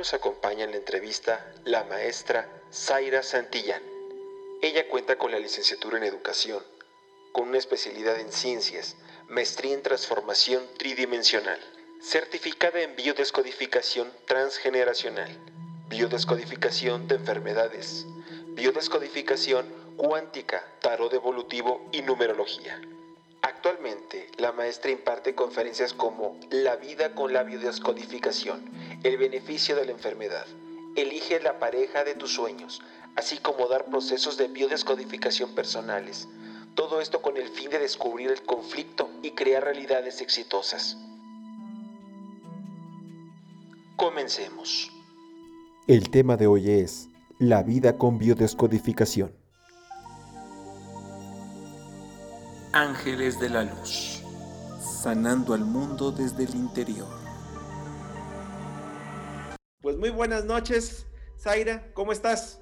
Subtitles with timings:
[0.00, 3.82] nos acompaña en la entrevista la maestra Zaira Santillán.
[4.62, 6.64] Ella cuenta con la licenciatura en educación,
[7.32, 8.96] con una especialidad en ciencias,
[9.28, 11.60] maestría en transformación tridimensional,
[12.00, 15.28] certificada en biodescodificación transgeneracional,
[15.90, 18.06] biodescodificación de enfermedades,
[18.54, 19.66] biodescodificación
[19.98, 22.80] cuántica, tarot evolutivo y numerología.
[23.62, 28.64] Actualmente, la maestra imparte conferencias como La vida con la biodescodificación,
[29.02, 30.46] el beneficio de la enfermedad,
[30.96, 32.80] elige la pareja de tus sueños,
[33.16, 36.26] así como dar procesos de biodescodificación personales.
[36.74, 40.96] Todo esto con el fin de descubrir el conflicto y crear realidades exitosas.
[43.96, 44.90] Comencemos.
[45.86, 49.39] El tema de hoy es la vida con biodescodificación.
[52.72, 54.22] Ángeles de la Luz,
[55.02, 57.08] sanando al mundo desde el interior.
[59.80, 61.04] Pues muy buenas noches,
[61.36, 62.60] Zaira, ¿cómo estás?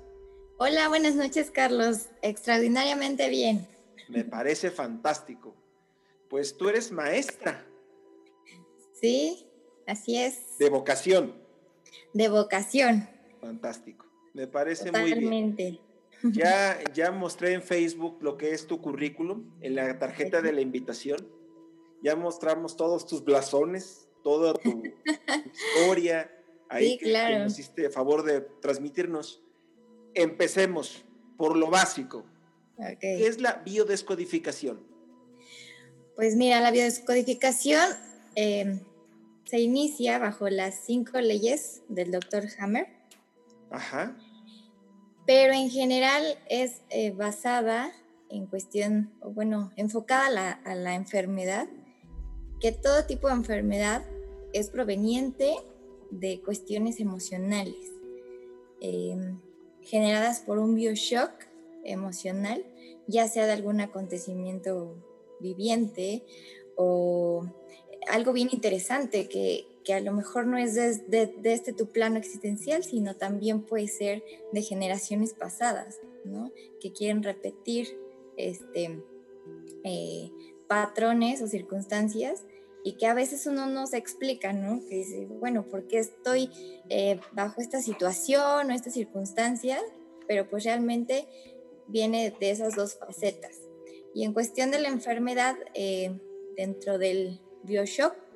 [0.59, 2.07] Hola, buenas noches, Carlos.
[2.23, 3.69] Extraordinariamente bien.
[4.09, 5.55] Me parece fantástico.
[6.31, 7.67] Pues tú eres maestra.
[8.99, 9.47] Sí,
[9.87, 10.57] así es.
[10.59, 11.35] De vocación.
[12.15, 13.07] De vocación.
[13.43, 14.07] Fantástico.
[14.33, 15.81] Me parece muy bien.
[16.23, 20.61] Ya, ya mostré en Facebook lo que es tu currículum, en la tarjeta de la
[20.61, 21.29] invitación.
[22.03, 24.83] Ya mostramos todos tus blasones, toda tu
[25.77, 26.31] historia
[26.69, 29.43] ahí que, nos hiciste a favor de transmitirnos.
[30.15, 31.05] Empecemos
[31.37, 32.25] por lo básico.
[33.01, 34.81] ¿Qué es la biodescodificación?
[36.17, 37.91] Pues mira, la biodescodificación
[38.35, 38.81] eh,
[39.45, 42.87] se inicia bajo las cinco leyes del doctor Hammer.
[43.71, 44.17] Ajá
[45.29, 47.93] pero en general es eh, basada
[48.31, 51.69] en cuestión, bueno, enfocada a la, enfermedad,
[52.61, 54.07] que todo tipo de enfermedad
[54.55, 55.55] es proveniente
[56.11, 57.93] de cuestiones emocionales,
[58.81, 59.39] em,
[59.83, 61.33] generadas por un bioshock
[61.85, 62.65] emocional,
[63.07, 64.97] ya sea de algún acontecimiento
[65.41, 66.25] viviente
[66.75, 67.45] o
[68.09, 72.85] algo bien interesante que, que a lo mejor no es de, este tu plano existencial,
[72.85, 74.23] sino también puede ser
[74.53, 76.53] de generaciones pasadas, ¿no?
[76.79, 77.99] Que quieren repetir
[78.37, 79.03] este,
[79.85, 80.31] eh,
[80.67, 82.45] patrones o circunstancias
[82.85, 84.87] y que a veces uno no se explica, ¿no?
[84.87, 86.51] Que dice, bueno, ¿por qué estoy
[86.91, 89.81] eh, bajo esta situación o esta circunstancia?
[90.27, 91.27] Pero pues realmente
[91.87, 93.63] viene de esas dos facetas.
[94.15, 96.21] Y en cuestión de la enfermedad, eh,
[96.59, 98.28] dentro del bioshock,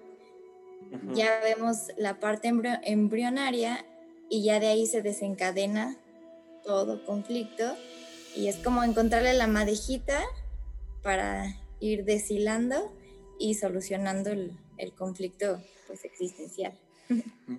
[1.14, 2.53] ya vemos la parte
[2.84, 3.84] embrionaria
[4.28, 5.97] y ya de ahí se desencadena
[6.64, 7.76] todo conflicto
[8.34, 10.22] y es como encontrarle la madejita
[11.03, 12.92] para ir deshilando
[13.38, 14.58] y solucionando el,
[14.97, 16.72] conflicto pues existencial.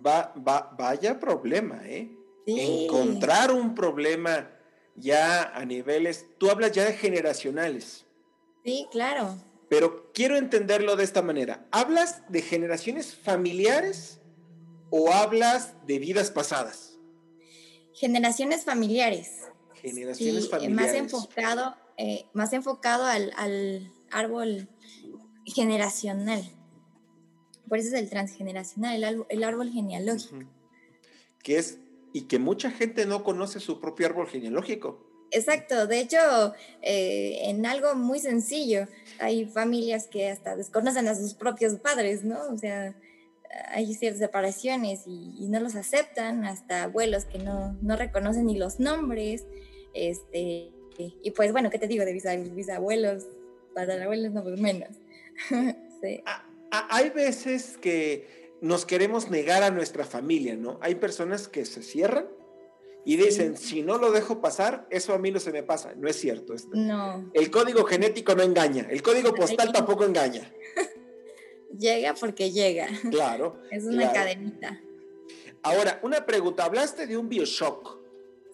[0.05, 2.09] Va, va, vaya problema, ¿eh?
[2.45, 4.49] Encontrar un problema
[4.95, 8.05] ya a niveles, tú hablas ya de generacionales.
[8.63, 9.37] Sí, claro.
[9.73, 11.65] Pero quiero entenderlo de esta manera.
[11.71, 14.19] ¿Hablas de generaciones familiares
[14.91, 16.99] o hablas de vidas pasadas?
[17.91, 19.31] Generaciones familiares.
[19.73, 20.75] Generaciones familiares.
[20.75, 24.69] Más enfocado, eh, más enfocado al, árbol
[25.43, 26.47] generacional.
[27.67, 30.47] Por eso es el transgeneracional, el, árbol, genealógico.
[31.41, 31.79] Que es,
[32.13, 35.12] y que mucha gente no conoce su propio árbol genealógico.
[35.33, 38.87] Exacto, de hecho, eh, en algo muy sencillo,
[39.19, 42.39] hay familias que hasta desconocen a sus propios padres, ¿no?
[42.51, 42.95] O sea,
[43.69, 48.79] hay ciertas separaciones y, no los aceptan, hasta abuelos que no, no, reconocen ni los
[48.79, 49.43] nombres,
[49.95, 53.25] este, y pues bueno, ¿qué te digo de bisabuelos,
[53.75, 54.89] abuelos, no, pues menos.
[56.01, 56.21] sí.
[56.27, 60.77] Ah, ah, hay veces que nos queremos negar a nuestra familia, ¿no?
[60.81, 62.27] Hay personas que se cierran
[63.05, 65.93] y dicen, si no lo dejo pasar, eso a mí no se me pasa.
[65.95, 66.53] No es cierto.
[66.71, 67.29] No.
[67.33, 70.51] El código genético no engaña, el código postal tampoco engaña.
[71.77, 72.87] llega porque llega.
[73.09, 73.59] Claro.
[73.71, 74.79] es una cadenita.
[75.61, 77.97] Ahora, una pregunta, hablaste de un bioshock.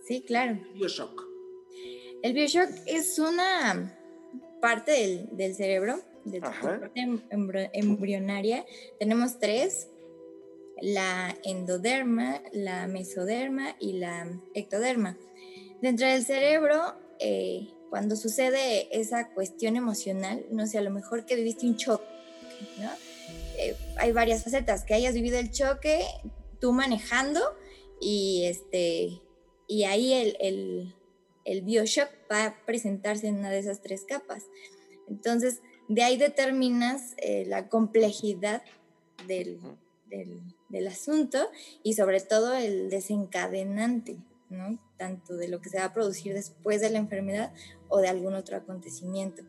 [0.06, 0.60] Sí, claro.
[0.74, 1.28] Bioshock.
[2.22, 3.98] El bioshock es una
[4.62, 7.08] parte del, cerebro, de la parte
[7.74, 8.66] embrionaria.
[9.00, 9.90] Tenemos tres,
[10.82, 15.18] la endoderma, la mesoderma y la ectoderma.
[15.82, 21.36] Dentro del cerebro, eh, cuando sucede esa cuestión emocional, no sé, a lo mejor que
[21.36, 22.06] viviste un choque,
[22.80, 22.90] ¿no?
[23.58, 26.02] Eh, hay varias facetas, que hayas vivido el choque,
[26.62, 27.42] tú manejando
[28.00, 29.22] y, este,
[29.68, 30.96] y ahí el, el,
[31.46, 34.46] el bioshock va a presentarse en una de esas tres capas.
[35.10, 38.64] Entonces, de ahí determinas eh, la complejidad
[39.28, 39.60] del,
[40.08, 40.40] del,
[40.88, 41.50] asunto
[41.84, 44.18] y sobre todo el desencadenante,
[44.50, 44.80] ¿no?
[44.98, 47.54] Tanto de lo que se va a producir después de la enfermedad
[47.88, 49.44] o de algún otro acontecimiento.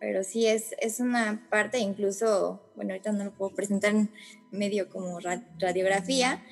[0.00, 4.10] Pero sí es, es una parte, incluso, bueno, ahorita no lo puedo presentar en
[4.50, 5.18] medio como
[5.58, 6.44] radiografía,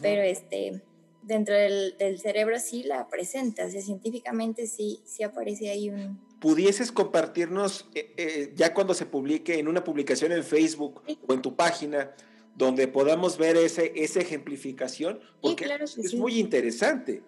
[0.00, 0.82] pero este,
[1.22, 6.20] dentro del, cerebro sí la presenta, o sea, científicamente sí, sí aparece ahí un...
[6.42, 11.40] ¿Pudieses compartirnos eh, eh, ya cuando se publique en una publicación en Facebook o en
[11.40, 12.16] tu página
[12.56, 15.20] donde podamos ver ese, esa ejemplificación?
[15.40, 17.22] Porque es muy interesante.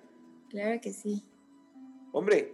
[0.50, 1.22] Claro que sí.
[2.10, 2.52] Hombre,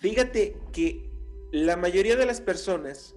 [0.00, 1.08] fíjate que
[1.52, 3.14] la mayoría de las personas,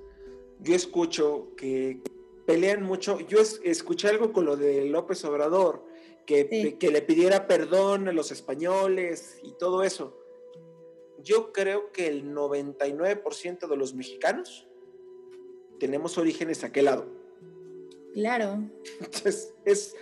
[0.60, 2.02] yo escucho que
[2.46, 5.88] pelean mucho, yo escuché algo con lo de López Obrador,
[6.28, 10.23] que, le pidiera perdón a los españoles y todo eso.
[11.24, 14.68] Yo creo que el 99% de los mexicanos
[15.80, 17.06] tenemos orígenes a aquel lado.
[18.14, 18.64] Claro.
[19.00, 19.96] Entonces, es,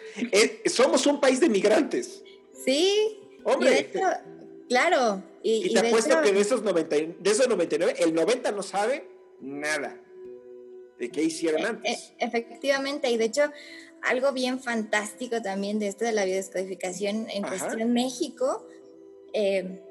[0.66, 2.24] somos un país de migrantes.
[2.66, 3.20] Sí.
[3.44, 3.90] Hombre.
[4.68, 5.24] claro.
[5.44, 9.08] Y, te apuesto que de esos, 90, de esos 99, el 90 no sabe
[9.40, 10.00] nada
[11.00, 12.14] de qué hicieron e, antes.
[12.20, 13.52] E, efectivamente, y de hecho,
[14.02, 18.68] algo bien fantástico también de esto de la biodescodificación en cuestión México
[19.34, 19.82] eh,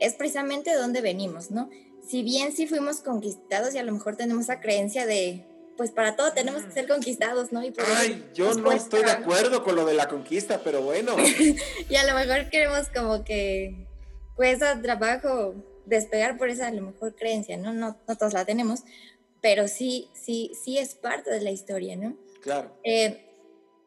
[0.00, 1.70] es precisamente de dónde venimos, ¿no?
[2.06, 5.44] Si bien sí fuimos conquistados y a lo mejor tenemos esa creencia de,
[5.76, 7.62] pues para todo tenemos que ser conquistados, ¿no?
[7.62, 11.14] Y Ay, yo no estoy de acuerdo con lo de la conquista, pero bueno.
[11.88, 13.86] y a lo mejor queremos como que
[14.34, 15.54] cuesta trabajo
[15.86, 17.72] despegar por esa a lo mejor creencia, ¿no?
[17.72, 18.80] No, no todos la tenemos,
[19.40, 22.16] pero sí, sí, sí es parte de la historia, ¿no?
[22.42, 22.72] Claro.
[22.84, 23.24] Eh,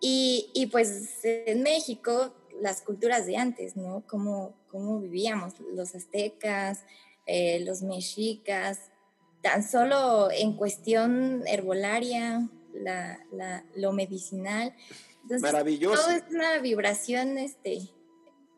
[0.04, 4.04] y, pues en México, las culturas de antes, ¿no?
[4.08, 6.86] Cómo, cómo vivíamos, los aztecas,
[7.26, 8.80] eh, los mexicas,
[9.42, 14.74] tan solo en cuestión herbolaria, la, lo medicinal.
[15.42, 16.02] Maravilloso.
[16.02, 17.90] Todo es una vibración este,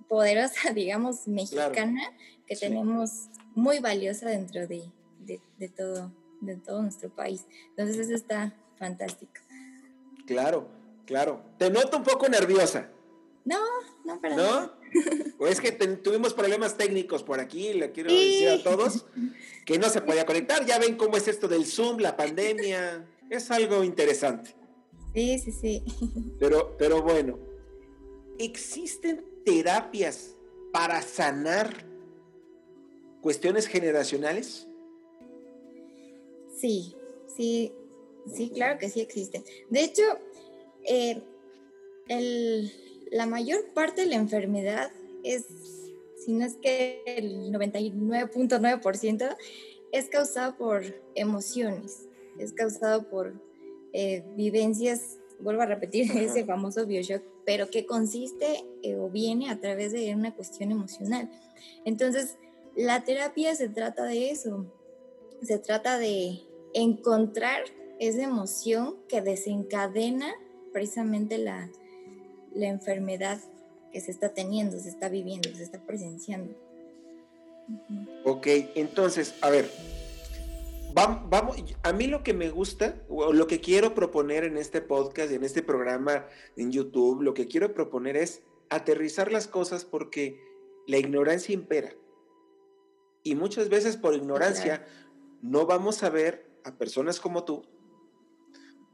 [0.08, 2.02] poderosa, digamos, mexicana,
[2.48, 4.90] que tenemos muy valiosa dentro de,
[5.20, 6.12] de, todo,
[6.42, 7.46] de todo nuestro país.
[7.70, 9.34] Entonces eso está fantástico.
[10.26, 10.84] Claro.
[11.06, 11.44] Claro.
[11.58, 12.90] Te noto un poco nerviosa.
[13.46, 13.60] No,
[14.06, 14.72] no, pero ¿No?
[15.40, 19.06] O es que tuvimos problemas técnicos por aquí, le quiero decir a todos
[19.66, 20.66] que no se podía conectar.
[20.66, 23.08] Ya ven cómo es esto del Zoom, la pandemia.
[23.30, 24.56] Es algo interesante.
[25.14, 25.84] Sí, sí, sí.
[26.40, 27.40] Pero, pero bueno,
[28.40, 30.36] ¿existen terapias
[30.72, 31.86] para sanar
[33.22, 34.68] cuestiones generacionales?
[36.60, 36.96] Sí,
[37.36, 37.74] sí,
[38.34, 39.44] sí, claro que sí existen.
[39.70, 40.04] De hecho,
[40.84, 41.22] eh,
[43.14, 44.92] la mayor parte de la enfermedad
[45.24, 45.46] es,
[46.18, 49.38] si no es que el 99.9%,
[49.92, 50.84] es causado por
[51.14, 52.08] emociones,
[52.40, 53.34] es causado por
[53.94, 59.60] eh, vivencias, vuelvo a repetir ese famoso bioshock, pero que consiste eh, o viene a
[59.60, 61.30] través de una cuestión emocional.
[61.86, 62.38] Entonces,
[62.76, 64.66] la terapia se trata de eso,
[65.44, 66.40] se trata de
[66.74, 67.62] encontrar
[68.00, 70.34] esa emoción que desencadena
[70.72, 71.70] precisamente la,
[72.62, 73.40] enfermedad
[73.92, 76.54] que se está teniendo, se está viviendo, se está presenciando.
[78.24, 79.70] Ok, entonces, a ver,
[80.94, 85.32] vamos, a mí lo que me gusta, o lo que quiero proponer en este podcast
[85.32, 86.26] y en este programa
[86.58, 90.40] en YouTube, lo que quiero proponer es aterrizar las cosas porque
[90.88, 91.94] la ignorancia impera.
[93.24, 94.86] Y muchas veces por ignorancia
[95.42, 97.64] no vamos a ver a personas como tú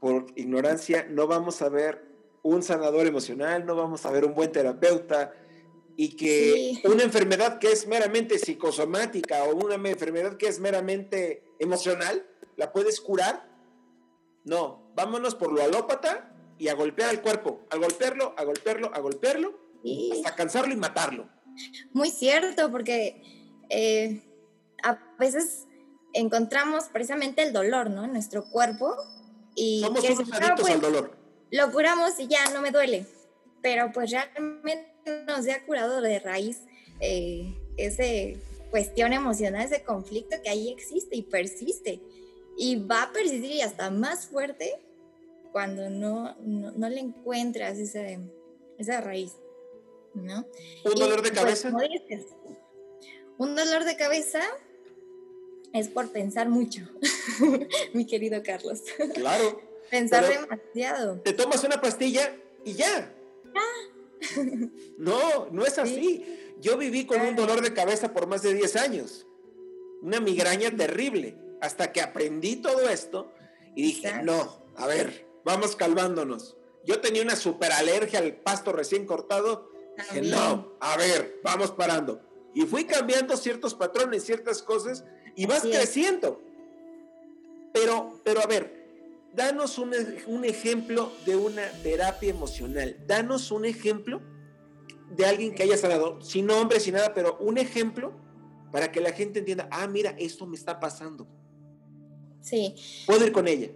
[0.00, 2.09] por ignorancia no vamos a ver
[2.42, 5.32] un sanador emocional, no vamos a ver un buen terapeuta
[5.96, 12.26] y que una enfermedad que es meramente psicosomática o una enfermedad que es meramente emocional,
[12.56, 13.48] ¿la puedes curar?
[14.44, 19.00] No, vámonos por lo alópata y a golpear al cuerpo, a golpearlo, a golpearlo, a
[19.00, 19.58] golpearlo,
[20.12, 21.28] hasta cansarlo y matarlo.
[21.92, 23.22] Muy cierto, porque
[23.68, 24.22] eh,
[24.82, 25.66] a veces
[26.12, 28.04] encontramos precisamente el dolor, ¿no?
[28.04, 28.96] En nuestro cuerpo
[29.54, 31.19] y Somos unos adictos al pues, dolor.
[31.50, 33.06] Lo curamos y ya no me duele.
[33.62, 34.90] Pero pues realmente
[35.26, 36.62] nos ha curado de raíz
[37.00, 38.04] eh, esa
[38.70, 42.00] cuestión emocional, ese conflicto que ahí existe y persiste.
[42.56, 44.78] Y va a persistir y hasta más fuerte
[45.52, 48.02] cuando no, no, le encuentras esa,
[48.78, 49.32] esa raíz.
[50.14, 50.44] ¿no?
[50.84, 51.72] ¿Un dolor de pues, cabeza?
[53.38, 54.42] un dolor de cabeza
[55.72, 56.82] es por pensar mucho,
[57.94, 58.82] mi querido Carlos.
[59.14, 59.69] Claro.
[59.90, 61.20] Pensar demasiado.
[61.20, 63.12] Te tomas una pastilla y ya.
[64.98, 66.54] no, no es así.
[66.60, 69.26] Yo viví con un dolor de cabeza por más de 10 años.
[70.02, 71.36] Una migraña terrible.
[71.60, 73.32] Hasta que aprendí todo esto
[73.74, 76.56] y dije, no, a ver, vamos calmándonos.
[76.84, 79.70] Yo tenía una super alergia al pasto recién cortado.
[79.96, 82.22] Dije, no, a ver, vamos parando.
[82.54, 85.04] Y fui cambiando ciertos patrones, ciertas cosas,
[85.36, 86.40] y vas creciendo.
[87.72, 88.79] Pero, pero a ver,
[89.34, 89.94] danos un,
[90.26, 92.96] un, ejemplo de una terapia emocional.
[93.06, 94.20] Danos un ejemplo
[95.10, 98.12] de alguien que haya sanado, sin nombre, sin nada, pero un ejemplo
[98.70, 101.26] para que la gente entienda, ah, mira, esto me está pasando.
[102.40, 102.74] Sí.
[103.06, 103.70] ¿Puedo ir con ella?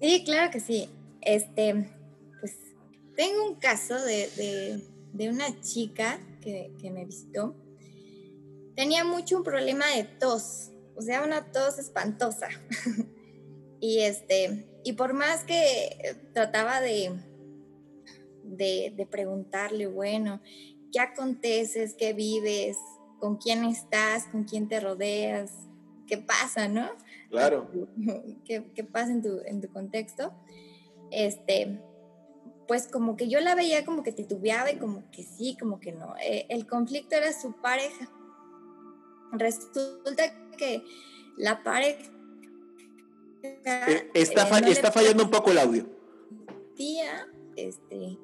[0.00, 0.88] Sí, claro que sí.
[1.20, 1.90] Este,
[2.40, 2.56] pues
[3.16, 4.80] tengo un caso de,
[5.14, 7.56] una chica que, que, me visitó.
[8.76, 12.48] Tenía mucho un problema de tos, o sea, una tos espantosa.
[13.80, 17.12] y este, y por más que trataba de,
[18.42, 20.40] de, de preguntarle, bueno,
[20.92, 21.94] ¿qué aconteces?
[21.94, 22.76] ¿Qué vives?
[23.18, 24.24] ¿Con quién estás?
[24.26, 25.52] ¿Con quién te rodeas?
[26.06, 26.88] ¿Qué pasa, no?
[27.30, 27.70] Claro.
[28.44, 30.32] ¿Qué, pasa en tu, en tu contexto?
[31.10, 31.80] Este,
[32.68, 35.92] pues como que yo la veía como que titubeaba y como que sí, como que
[35.92, 36.14] no.
[36.22, 38.10] Eh, el conflicto era su pareja.
[39.32, 40.82] Resulta que
[41.36, 42.12] la pareja...
[43.42, 45.86] Eh, está, está fallando un poco el audio.
[46.74, 48.18] Tía, este,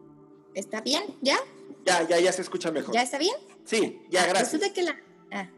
[0.55, 1.03] ¿está bien?
[1.21, 1.39] ¿Ya?
[1.85, 2.95] Ya, ya, ya se escucha mejor.
[2.95, 3.35] ¿Ya está bien?
[3.65, 4.53] Sí, ya, ah, gracias.
[4.53, 4.97] Resulta que, la,
[5.33, 5.51] ah,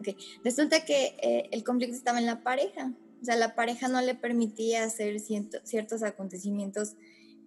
[0.43, 2.93] resulta que eh, el conflicto estaba en la pareja.
[3.21, 6.95] O sea, la pareja no le permitía hacer ciertos acontecimientos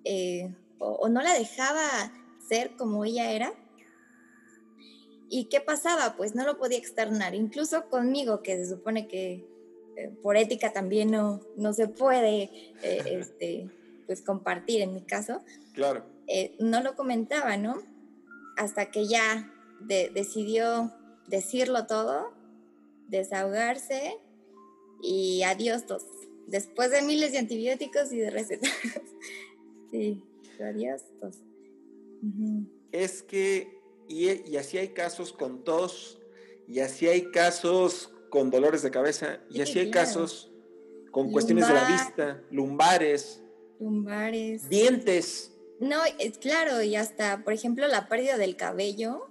[0.04, 2.12] eh, o, no la dejaba
[2.48, 3.54] ser como ella era.
[5.30, 6.16] ¿Y qué pasaba?
[6.16, 7.36] Pues no lo podía externar.
[7.36, 9.46] Incluso conmigo, que se supone que eh,
[10.22, 12.50] por ética también no, no se puede
[12.84, 13.70] este,
[14.06, 15.42] pues compartir en mi caso.
[15.74, 16.06] Claro.
[16.60, 17.78] no lo comentaba, ¿no?
[18.58, 19.54] hasta que ya
[20.14, 20.92] decidió
[21.28, 22.34] decirlo todo,
[23.08, 24.18] desahogarse
[25.02, 26.04] y adiós tos.
[26.48, 28.72] Después de miles de antibióticos y de recetas.
[29.92, 30.24] sí,
[30.60, 31.38] adiós tos.
[32.92, 36.20] Es que, y, así hay casos con tos,
[36.68, 40.52] y así hay casos con dolores de cabeza, y así hay casos
[41.12, 43.44] con cuestiones de la vista, lumbares,
[43.80, 45.54] lumbares, dientes.
[45.80, 49.30] No, es claro, y hasta, por ejemplo, la pérdida del cabello,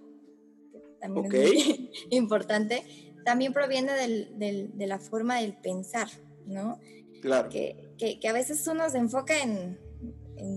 [1.01, 1.79] también es
[2.11, 2.85] importante,
[3.25, 6.09] también proviene de la forma del pensar,
[6.47, 6.79] ¿no?
[7.21, 7.49] Claro.
[7.49, 9.85] Que, a veces uno se enfoca en,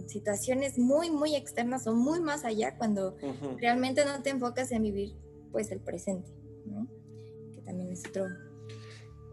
[0.08, 3.16] situaciones muy, muy externas o muy más allá cuando
[3.58, 5.16] realmente no te enfocas en vivir,
[5.54, 6.32] pues, el presente,
[6.66, 6.86] ¿no?
[7.70, 8.26] También es otro...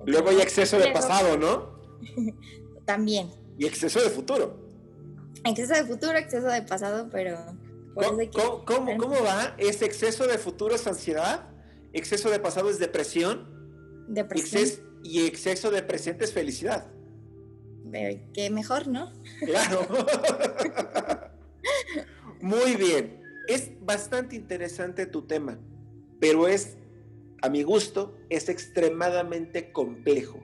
[0.05, 1.81] Luego hay exceso de pasado, ¿no?
[2.85, 3.31] también.
[3.57, 4.69] Y exceso de futuro.
[5.43, 7.39] Exceso de futuro, exceso de pasado, pero...
[8.67, 9.55] ¿Cómo, va?
[9.57, 11.49] ¿Es exceso de futuro es ansiedad?
[11.95, 14.05] ¿Exceso de pasado es depresión?
[14.09, 14.87] Depresión.
[15.03, 16.93] y exceso de presente es felicidad.
[18.35, 19.15] Qué mejor, ¿no?
[19.47, 19.89] Claro.
[22.43, 23.23] Muy bien.
[23.49, 25.59] Es bastante interesante tu tema,
[26.21, 26.77] pero es,
[27.43, 30.43] a mi gusto, es extremadamente complejo.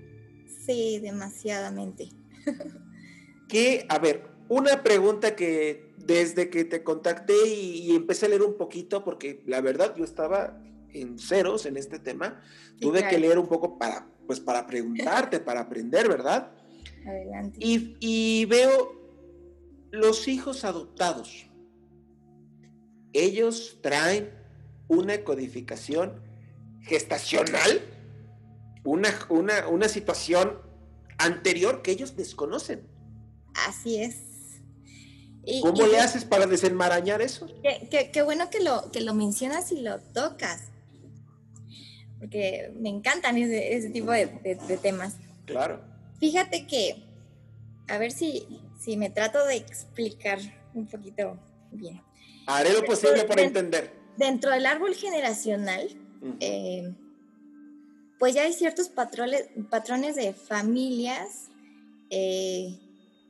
[0.66, 2.08] Sí, demasiadamente.
[3.49, 8.56] que, a ver, una pregunta que desde que te contacté y, empecé a leer un
[8.56, 12.40] poquito, porque la verdad yo estaba en ceros en este tema,
[12.80, 16.52] tuve que leer un poco para, pues para preguntarte, para aprender, ¿verdad?
[17.06, 17.58] Adelante.
[17.61, 19.00] Y, veo
[19.90, 21.46] los hijos adoptados.
[23.12, 24.30] Ellos traen
[24.88, 26.20] una codificación
[26.82, 27.82] gestacional,
[28.84, 30.58] una, una, una situación
[31.18, 32.86] anterior que ellos desconocen.
[33.54, 34.16] Así es.
[35.60, 37.48] ¿Cómo le haces para desenmarañar eso?
[37.62, 40.68] Qué, bueno que lo, que lo mencionas y lo tocas.
[42.20, 44.28] Porque me encantan ese, tipo de,
[44.80, 45.16] temas.
[45.44, 45.80] Claro.
[46.20, 47.04] Fíjate que,
[47.88, 48.46] a ver si,
[48.78, 50.38] si me trato de explicar
[50.74, 51.36] un poquito
[51.72, 52.00] bien.
[52.46, 53.92] Haré lo posible para entender.
[54.16, 55.88] Dentro del árbol generacional,
[56.41, 56.95] eh,
[58.19, 61.50] pues ya hay ciertos patrones, patrones de familias
[62.11, 62.79] eh,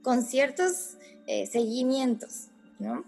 [0.02, 3.04] con ciertos eh, seguimientos, ¿no?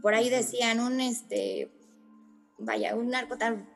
[0.00, 1.72] Por ahí decían un, este,
[2.58, 3.10] vaya, un,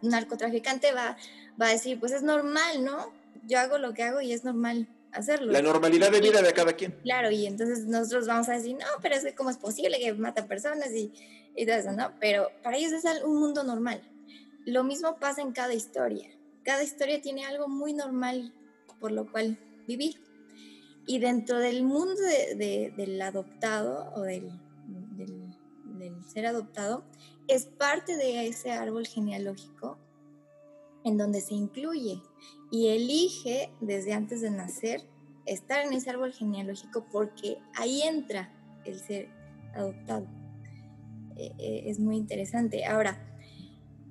[0.03, 1.17] narcotraficante va,
[1.61, 3.13] va a decir, pues es normal, ¿no?
[3.49, 5.51] Yo hago lo que hago y es normal hacerlo.
[5.51, 6.93] La normalidad de vida de cada quien.
[7.03, 10.13] Claro, y entonces nosotros vamos a decir, no, pero es que cómo es posible que
[10.13, 11.13] mata personas y,
[11.57, 12.13] y todo eso, ¿no?
[12.21, 14.03] Pero para ellos es un mundo normal.
[14.67, 16.29] Lo mismo pasa en cada historia.
[16.65, 18.53] Cada historia tiene algo muy normal
[19.03, 20.23] por lo cual vivir.
[21.07, 22.15] Y dentro del mundo
[22.57, 24.51] del adoptado o del,
[26.29, 27.05] ser adoptado,
[27.49, 29.99] es parte de ese árbol genealógico
[31.05, 32.23] en donde se incluye
[32.71, 35.03] y elige desde antes de nacer
[35.45, 38.53] estar en ese árbol genealógico porque ahí entra
[38.85, 39.29] el ser
[39.75, 40.29] adoptado.
[41.37, 42.85] Eh, eh, es muy interesante.
[42.85, 43.32] Ahora,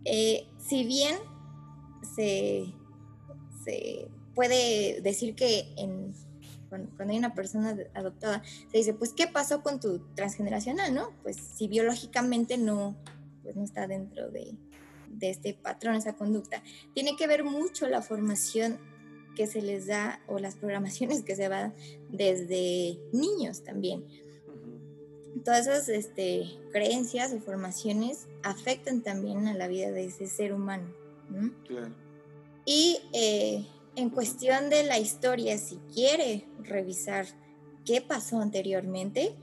[0.06, 1.16] eh, si bien
[2.16, 2.74] se,
[4.36, 6.14] puede decir que en,
[6.70, 10.94] cuando, hay una persona adoptada, se dice, pues, ¿qué pasó con tu transgeneracional?
[10.94, 11.12] ¿no?
[11.22, 12.96] Pues si biológicamente no,
[13.44, 14.56] pues, no está dentro de,
[15.10, 16.64] de este patrón, esa conducta.
[16.94, 18.80] Tiene que ver mucho la formación
[19.36, 21.74] que se les da o las programaciones que se van
[22.10, 24.06] desde niños también.
[25.44, 30.94] Todas esas este, creencias o formaciones afectan también a la vida de ese ser humano.
[32.66, 37.26] Y eh, en cuestión de la historia, si quiere revisar
[37.86, 39.34] qué pasó anteriormente,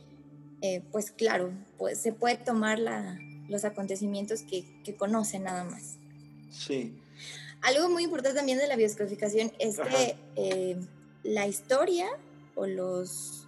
[0.60, 3.18] eh, pues claro, pues se puede tomar la,
[3.48, 5.96] los acontecimientos que, que conoce nada más.
[6.50, 6.94] Sí.
[7.62, 10.76] Algo muy importante también de la bioscodificación es que eh,
[11.24, 12.06] la historia
[12.54, 13.47] o los,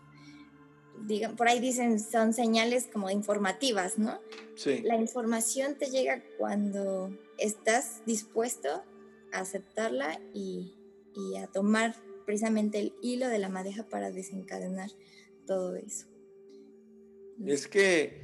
[1.06, 4.20] digan, por ahí dicen, son señales como informativas, ¿no?
[4.56, 4.82] Sí.
[4.82, 8.82] La información te llega cuando estás dispuesto
[9.32, 10.74] a aceptarla y,
[11.14, 11.94] y a tomar
[12.26, 14.90] precisamente el hilo de la madeja para desencadenar
[15.46, 16.06] todo eso.
[17.44, 18.20] Es que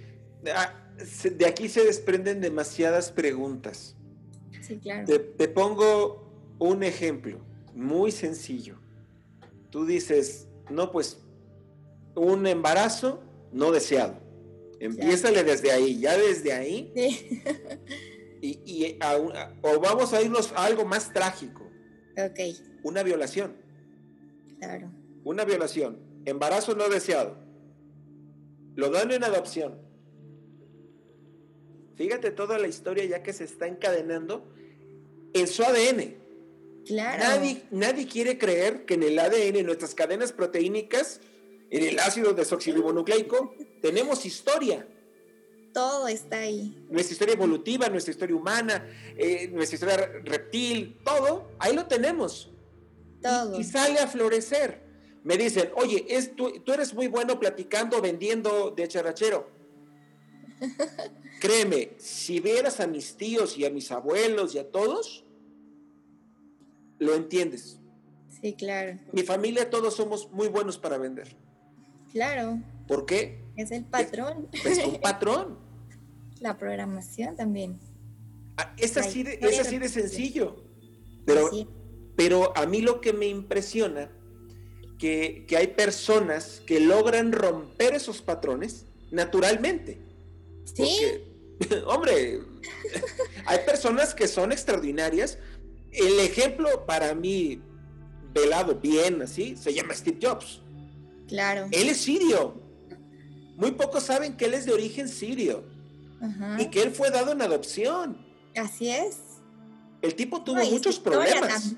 [0.54, 0.92] ah,
[1.25, 3.97] de aquí se desprenden demasiadas preguntas.
[4.62, 5.06] Sí, claro.
[5.06, 7.40] Te, pongo un ejemplo
[7.75, 8.78] muy sencillo.
[9.71, 11.25] Tú dices, no, pues
[12.16, 14.18] un embarazo no deseado.
[14.80, 16.92] Empiézale desde ahí, ya desde ahí.
[16.94, 17.42] Sí.
[18.38, 18.99] Y,
[19.62, 21.68] o vamos a irnos a algo más trágico.
[22.16, 22.38] Ok.
[22.85, 23.56] Una violación.
[24.61, 24.92] Claro.
[25.25, 25.99] Una violación.
[26.26, 27.38] Embarazo no deseado.
[28.76, 29.80] Lo dan en adopción.
[31.96, 34.46] Fíjate toda la historia ya que se está encadenando
[35.32, 36.14] en su ADN.
[36.85, 37.25] Claro.
[37.25, 41.20] Nadie, nadie quiere creer que en el ADN, en nuestras cadenas proteínicas,
[41.70, 44.87] en el ácido desoxirribonucleico, tenemos historia.
[45.73, 46.86] Todo está ahí.
[46.88, 48.86] Nuestra historia evolutiva, nuestra historia humana,
[49.17, 52.50] eh, nuestra historia reptil, todo, ahí lo tenemos.
[53.21, 53.60] Todo.
[53.60, 54.80] Y, sale a florecer.
[55.23, 59.50] Me dicen, oye, es, tú, tú eres muy bueno platicando, vendiendo de charachero.
[61.40, 65.25] Créeme, si vieras a mis tíos y a mis abuelos y a todos,
[66.99, 67.78] lo entiendes.
[68.40, 68.99] Sí, claro.
[69.12, 71.36] Mi familia, todos somos muy buenos para vender.
[72.16, 72.62] Claro.
[72.88, 73.44] ¿Por qué?
[73.56, 74.48] Es el patrón.
[74.64, 75.58] Es, un patrón.
[76.40, 77.78] La programación también.
[78.56, 80.64] Ah, es, así de, es así de sencillo.
[81.26, 81.50] Pero,
[82.16, 84.10] pero a mí lo que me impresiona
[84.98, 90.00] que, que hay personas que logran romper esos patrones naturalmente.
[90.64, 90.98] Sí.
[91.86, 92.40] hombre,
[93.44, 95.38] hay personas que son extraordinarias.
[95.92, 97.60] El ejemplo para mí,
[98.32, 100.62] velado bien así, se llama Steve Jobs.
[101.28, 101.69] Claro.
[101.73, 102.60] Él es sirio.
[103.56, 105.65] Muy pocos saben que él es de origen sirio.
[106.58, 108.26] Y que él fue dado en adopción.
[108.56, 109.19] Así es.
[110.02, 111.75] El tipo tuvo muchos problemas.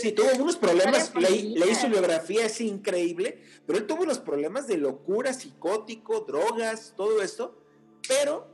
[0.00, 1.12] Sí, tuvo unos problemas.
[1.14, 3.42] Leí, leí, su biografía, es increíble.
[3.66, 7.60] Pero él tuvo unos problemas de locura, psicótico, drogas, todo esto
[8.10, 8.48] pero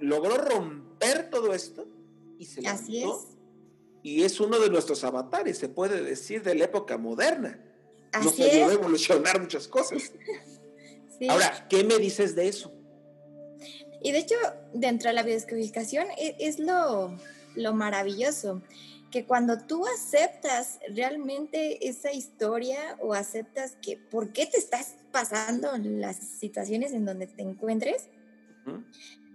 [0.00, 1.86] logró romper todo esto
[2.38, 3.36] y se Así es.
[4.02, 7.60] Y es uno de nuestros avatares, se puede decir, de la época moderna.
[8.12, 10.12] Así Nos ayudó a evolucionar muchas cosas.
[11.28, 12.72] Ahora, ¿qué me dices de eso?
[14.02, 14.36] Y de hecho,
[14.72, 17.16] dentro de la biodescodificación e, es, lo,
[17.54, 18.62] lo maravilloso,
[19.10, 25.70] que cuando tú aceptas realmente esa historia o aceptas que por qué te estás pasando
[25.78, 28.08] las situaciones en donde te encuentres,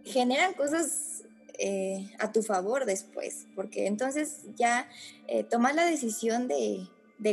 [0.04, 1.24] generan cosas
[1.58, 4.90] eh, a tu favor después, porque entonces ya
[5.28, 6.88] eh, tomas la decisión de,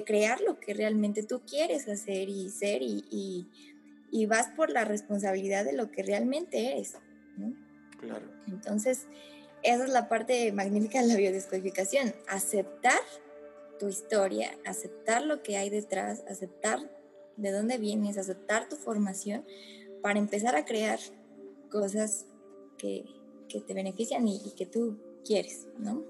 [0.05, 3.49] crear lo que realmente tú quieres hacer y ser y,
[4.27, 6.95] vas por la responsabilidad de lo que realmente eres.
[8.01, 8.27] Claro.
[8.47, 9.07] Entonces,
[9.63, 13.01] esa es la parte magnífica de la biodescodificación, aceptar
[13.79, 16.79] tu historia, aceptar lo que hay detrás, aceptar
[17.37, 19.45] de dónde vienes, aceptar tu formación
[20.03, 20.99] para empezar a crear
[21.71, 22.27] cosas
[22.77, 23.05] que,
[23.49, 26.05] te benefician y, que tú quieres, ¿no?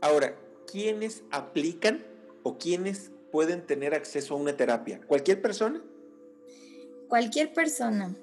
[0.00, 0.34] Ahora,
[0.66, 2.02] ¿quiénes aplican
[2.46, 5.00] o quiénes pueden tener acceso a una terapia?
[5.08, 5.82] ¿Cualquier persona?
[7.08, 8.14] Cualquier persona.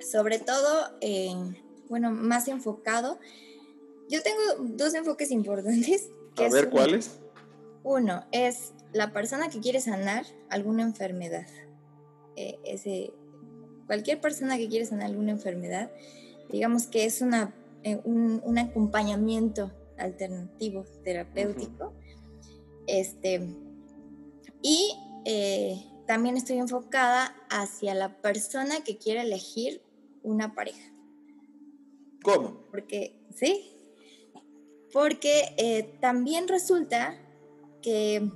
[0.00, 0.98] Sobre todo,
[1.88, 3.20] bueno, más enfocado.
[4.08, 4.40] Yo tengo
[4.76, 6.10] dos enfoques importantes.
[6.36, 7.20] a ver, ¿cuáles?
[7.84, 11.46] Uno es la persona que quiere sanar alguna enfermedad.
[12.34, 13.12] Eh, ese
[13.86, 15.92] cualquier persona que quiere sanar alguna enfermedad,
[16.50, 17.54] digamos que es una,
[17.84, 21.94] eh, un, acompañamiento alternativo terapéutico.
[22.86, 23.48] Este,
[24.62, 24.94] y
[25.24, 29.82] eh, también estoy enfocada hacia la persona que quiere elegir
[30.22, 30.92] una pareja.
[32.22, 32.64] ¿Cómo?
[32.70, 33.72] Porque, sí,
[34.92, 37.18] porque eh, también resulta
[37.82, 38.30] que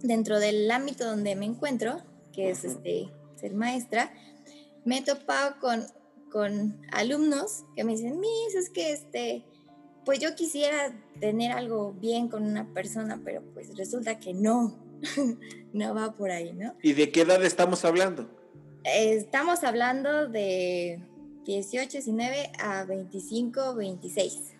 [0.00, 2.02] dentro del ámbito donde me encuentro,
[2.32, 4.12] que es este, ser maestra,
[4.84, 5.86] me he topado con,
[6.30, 9.44] con alumnos que me dicen, Miss, es que este,
[10.04, 14.78] pues yo quisiera tener algo bien con una persona, pero pues resulta que no,
[15.72, 16.74] no va por ahí, ¿no?
[16.82, 18.28] ¿Y de qué edad estamos hablando?
[18.84, 21.00] estamos hablando de
[21.46, 24.52] 18, 19 a 25, 26.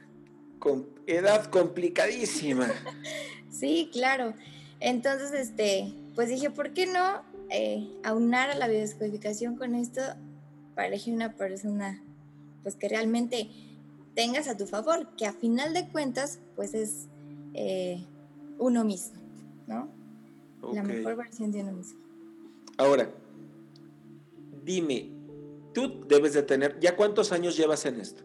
[0.58, 2.72] Con edad complicadísima.
[3.50, 4.34] sí, claro.
[4.80, 10.00] Entonces, este, pues dije, ¿por qué no eh, aunar a la biodescodificación con esto
[10.74, 12.02] para elegir una persona
[12.62, 13.50] pues que realmente
[14.14, 17.08] tengas a tu favor, que a final de cuentas, pues es
[17.54, 18.04] eh,
[18.58, 19.20] uno mismo,
[19.66, 19.88] ¿no?
[20.72, 22.00] La mejor versión de uno mismo.
[22.78, 23.10] Ahora,
[24.64, 25.12] dime,
[25.72, 28.22] tú debes de tener, ¿ya cuántos años llevas en esto?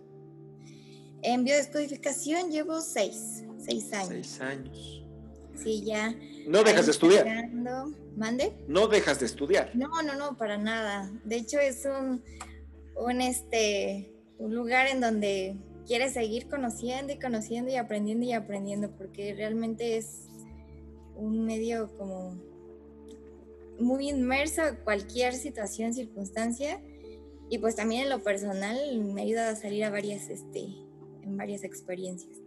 [1.22, 4.08] En biodescodificación llevo seis, seis años.
[4.10, 5.06] Seis años.
[5.62, 6.16] Sí, ya.
[6.48, 7.50] ¿No dejas de estudiar?
[8.16, 8.54] ¿Mande?
[8.68, 9.76] No dejas de estudiar.
[9.76, 11.12] No, no, no, para nada.
[11.26, 12.24] De hecho, es un,
[12.96, 18.92] un, este, un lugar en donde quieres seguir conociendo y conociendo y aprendiendo y aprendiendo,
[18.92, 20.28] porque realmente es
[21.16, 22.38] un medio como
[23.80, 26.82] muy inmerso a cualquier situación, circunstancia,
[27.50, 30.66] y pues también en lo personal me ayuda a salir a varias, este,
[31.24, 32.38] en varias experiencias.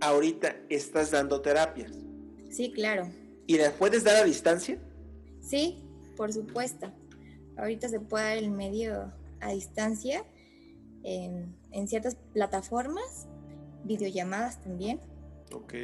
[0.00, 1.92] Ahorita estás dando terapias.
[2.50, 3.10] Sí, claro.
[3.46, 4.78] ¿Y las puedes dar a distancia?
[5.40, 5.84] Sí,
[6.16, 6.90] por supuesto.
[7.56, 10.24] Ahorita se puede dar el medio a distancia
[11.74, 13.26] en, ciertas plataformas,
[13.84, 15.00] videollamadas también.
[15.52, 15.74] Ok.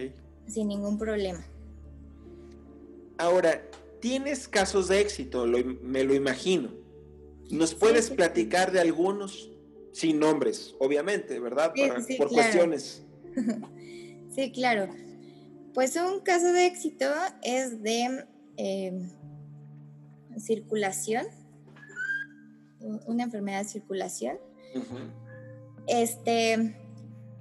[0.46, 1.44] Sin ningún problema.
[3.18, 3.62] Ahora,
[4.00, 6.70] tienes casos de éxito, me lo imagino.
[7.50, 9.50] ¿Nos puedes platicar de algunos?
[9.92, 11.72] Sin nombres, obviamente, ¿verdad?
[12.16, 13.02] por cuestiones.
[14.34, 14.88] sí, claro.
[15.74, 17.06] Pues un caso de éxito
[17.42, 18.24] es de
[18.56, 19.10] em,
[20.38, 21.26] circulación,
[23.06, 24.38] una enfermedad de circulación
[25.86, 26.76] este,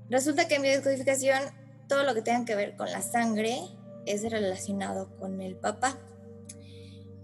[0.10, 1.40] resulta que en biodescodificación
[1.88, 3.58] todo lo que tenga que ver con la sangre
[4.06, 5.98] es relacionado con el papá.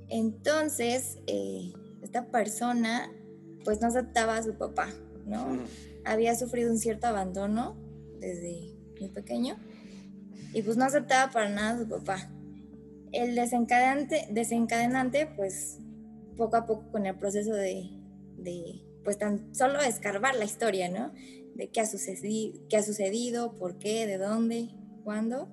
[0.09, 3.11] Entonces, eh, esta persona
[3.63, 4.89] pues no aceptaba a su papá,
[5.25, 5.63] ¿no?
[6.03, 7.75] Había sufrido un cierto abandono
[8.19, 9.57] desde muy pequeño
[10.53, 12.29] y pues no aceptaba para nada a su papá.
[13.11, 15.79] El desencadenante, desencadenante pues
[16.37, 17.89] poco a poco con el proceso de
[19.05, 21.13] pues tan solo escarbar la historia, ¿no?
[21.55, 24.71] De qué ha, sucedido, qué ha sucedido, por qué, de dónde,
[25.05, 25.47] cuándo.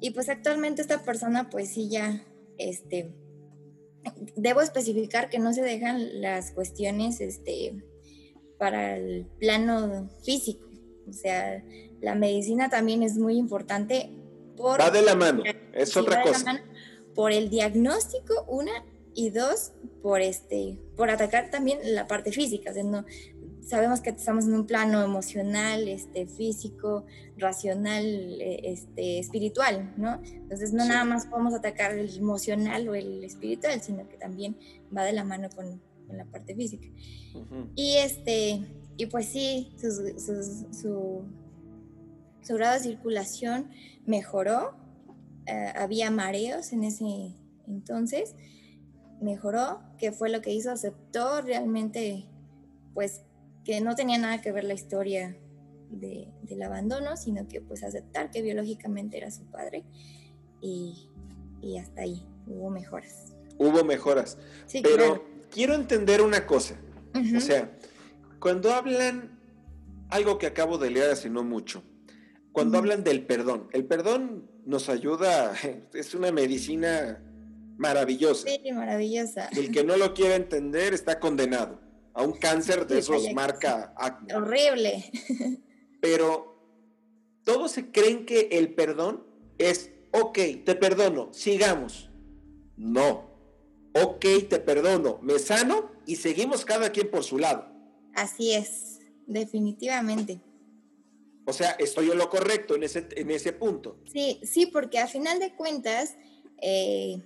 [0.00, 2.24] Y pues actualmente esta persona pues sí ya,
[2.58, 3.12] este,
[4.36, 7.82] debo especificar que no se dejan las cuestiones, este,
[8.60, 10.68] para el plano físico.
[11.08, 11.64] O sea,
[12.00, 14.10] la medicina también es muy importante.
[14.56, 15.42] Por, va de la mano,
[15.72, 16.62] es otra cosa.
[17.14, 22.72] por el diagnóstico, una, y dos, por, este, por atacar también la parte física.
[23.66, 27.04] sabemos que estamos en un plano emocional, este, físico,
[27.36, 30.20] racional, eh, este, espiritual, ¿no?
[30.24, 34.56] Entonces no nada más podemos atacar el emocional o el espiritual, sino que también
[34.96, 36.88] va de la mano con, la parte física.
[37.76, 38.60] Y este,
[38.96, 41.24] y pues sí, su,
[42.42, 43.70] su, grado de circulación
[44.06, 44.74] mejoró,
[45.46, 47.36] eh, había mareos en ese
[47.68, 48.34] entonces,
[49.20, 52.26] mejoró, que fue lo que hizo, aceptó realmente,
[52.94, 53.22] pues,
[53.64, 55.36] que no tenía nada que ver la historia
[55.90, 59.84] del abandono, sino que pues aceptar que biológicamente era su padre
[60.60, 61.08] y,
[61.80, 63.34] hasta ahí hubo mejoras.
[63.58, 64.38] Hubo mejoras.
[64.82, 66.76] Pero quiero entender una cosa.
[67.36, 67.76] O sea,
[68.38, 69.38] cuando hablan,
[70.08, 71.82] algo que acabo de leer hace no mucho,
[72.52, 75.52] cuando hablan del perdón, el perdón nos ayuda,
[75.94, 77.22] es una medicina
[77.80, 78.46] maravillosa.
[78.46, 79.48] Sí, maravillosa.
[79.56, 81.80] El que no lo quiera entender está condenado
[82.12, 84.34] a un cáncer de esos marca acne.
[84.34, 85.10] Horrible.
[86.00, 86.62] Pero
[87.42, 92.10] todos se creen que el perdón es, ok, te perdono, sigamos.
[92.76, 93.30] No.
[93.94, 97.66] Ok, te perdono, me sano y seguimos cada quien por su lado.
[98.14, 100.40] Así es, definitivamente.
[101.46, 103.98] O sea, estoy en lo correcto en ese, en ese punto.
[104.12, 106.16] Sí, sí, porque a final de cuentas,
[106.62, 107.20] eh,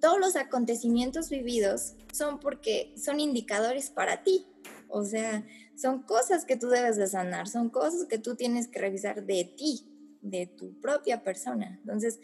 [0.00, 4.46] todos los acontecimientos vividos son porque son indicadores para ti.
[4.88, 5.44] O sea,
[5.76, 9.44] son cosas que tú debes de sanar, son cosas que tú tienes que revisar de
[9.44, 9.86] ti,
[10.22, 11.78] de tu propia persona.
[11.80, 12.20] Entonces,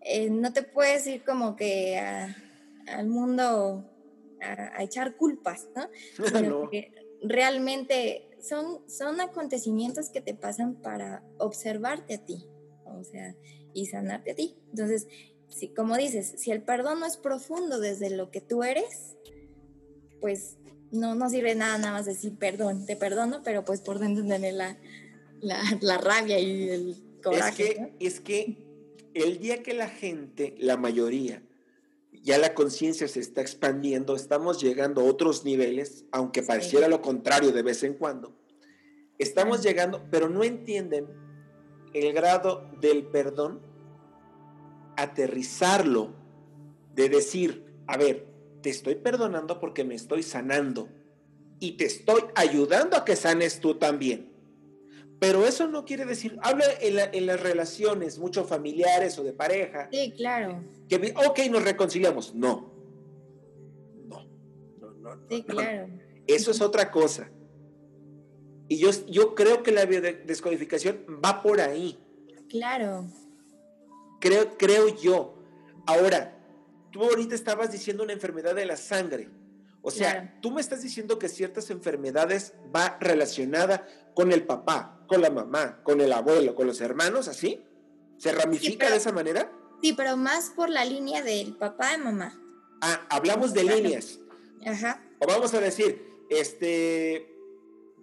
[0.00, 2.36] eh, no te puedes ir como que a,
[2.88, 3.88] al mundo
[4.40, 5.68] a, echar culpas,
[6.44, 6.68] ¿no?
[6.70, 12.48] Que realmente son, son acontecimientos que te pasan para observarte a ti,
[12.84, 13.34] o sea,
[13.72, 14.56] y sanarte a ti.
[14.70, 15.06] Entonces,
[15.52, 19.16] si, como dices, si el perdón no es profundo desde lo que tú eres,
[20.20, 20.56] pues
[20.90, 24.54] no, no sirve nada nada más decir perdón, te perdono, pero pues por dentro tener
[24.54, 24.78] la,
[25.40, 27.64] la, rabia y el coraje.
[27.68, 28.56] Es que, es que
[29.14, 31.42] el día que la gente, la mayoría,
[32.22, 37.52] ya la conciencia se está expandiendo, estamos llegando a otros niveles, aunque pareciera lo contrario
[37.52, 38.36] de vez en cuando.
[39.18, 41.06] Estamos llegando, pero no entienden
[41.92, 43.60] el grado del perdón,
[44.96, 46.14] aterrizarlo,
[46.94, 48.28] de decir, a ver,
[48.62, 50.88] te estoy perdonando porque me estoy sanando
[51.58, 54.32] y te estoy ayudando a que sanes tú también.
[55.18, 59.88] Pero eso no quiere decir, habla en, las relaciones, mucho familiares o de pareja.
[59.92, 60.64] Sí, claro.
[60.88, 62.34] Que, ok, nos reconciliamos.
[62.34, 62.72] No.
[64.08, 64.24] No.
[64.80, 65.88] No, no, Sí, claro.
[66.26, 67.30] Eso es otra cosa.
[68.66, 71.98] Y yo, yo creo que la descodificación va por ahí.
[72.48, 73.06] Claro.
[74.22, 75.34] Creo, creo yo.
[75.84, 76.38] Ahora,
[76.92, 79.28] tú ahorita estabas diciendo una enfermedad de la sangre.
[79.82, 85.22] O sea, tú me estás diciendo que ciertas enfermedades va relacionada con el papá, con
[85.22, 87.64] la mamá, con el abuelo, con los hermanos, ¿así?
[88.16, 89.50] ¿Se ramifica de esa manera?
[89.82, 92.40] Sí, pero más por la línea del papá y mamá.
[92.80, 94.20] Ah, hablamos de líneas.
[94.64, 95.02] Ajá.
[95.18, 97.34] O vamos a decir, este,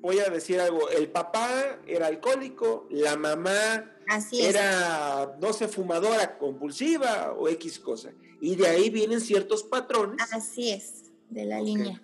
[0.02, 3.96] voy a decir algo, el papá era alcohólico, la mamá
[4.34, 8.12] era, no sé, fumadora compulsiva o X cosa.
[8.42, 10.18] Y de ahí vienen ciertos patrones.
[10.32, 12.02] Así es de la línea.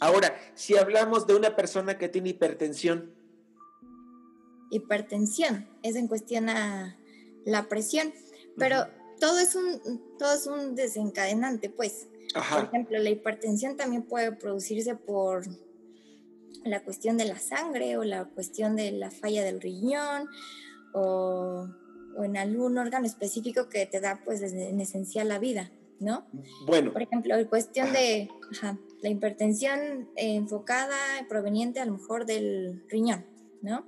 [0.00, 3.14] Ahora, si hablamos de una persona que tiene hipertensión.
[4.70, 6.96] Hipertensión, es en cuestión a
[7.44, 8.12] la presión,
[8.56, 8.86] pero
[9.18, 12.08] todo, es un, todo es un desencadenante, pues.
[12.32, 15.44] Por ejemplo, la hipertensión también puede producirse por
[16.64, 20.28] la cuestión de la sangre o la cuestión de la falla del riñón
[20.92, 21.68] o,
[22.16, 25.72] o en algún órgano específico que te da pues en esencial la vida.
[26.00, 26.26] ¿no?
[26.66, 26.92] Bueno.
[26.92, 28.28] Por ejemplo, en cuestión de
[29.02, 30.96] la hipertensión enfocada,
[31.28, 33.26] proveniente a lo mejor del riñón,
[33.62, 33.86] ¿no?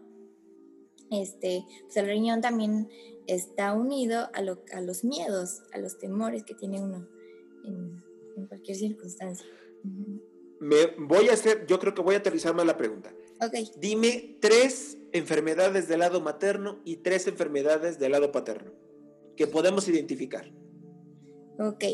[1.11, 2.89] Este, pues el riñón también
[3.27, 4.39] está unido a,
[4.77, 7.09] a los miedos, a los temores que tiene uno
[7.65, 8.03] en,
[8.49, 9.47] cualquier circunstancia.
[10.61, 13.13] Me voy a hacer, yo creo que voy a aterrizar más la pregunta.
[13.77, 18.73] Dime tres enfermedades del lado materno y tres enfermedades del lado paterno
[19.37, 20.51] que podemos identificar.
[21.59, 21.85] Ok.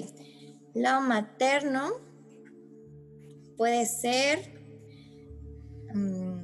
[0.75, 1.93] Lado materno
[3.57, 4.39] puede ser
[5.95, 6.39] mm,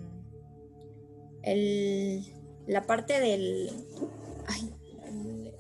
[2.66, 3.70] la parte del...
[4.46, 4.74] Ay,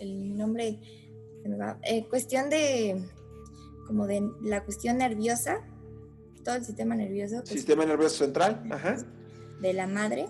[0.00, 0.80] el, nombre...
[1.82, 3.04] Eh, cuestión de...
[3.86, 5.60] como de la cuestión nerviosa,
[6.42, 7.36] todo el sistema nervioso.
[7.40, 8.96] Pues, sistema nervioso central, ajá.
[9.60, 10.26] De la madre.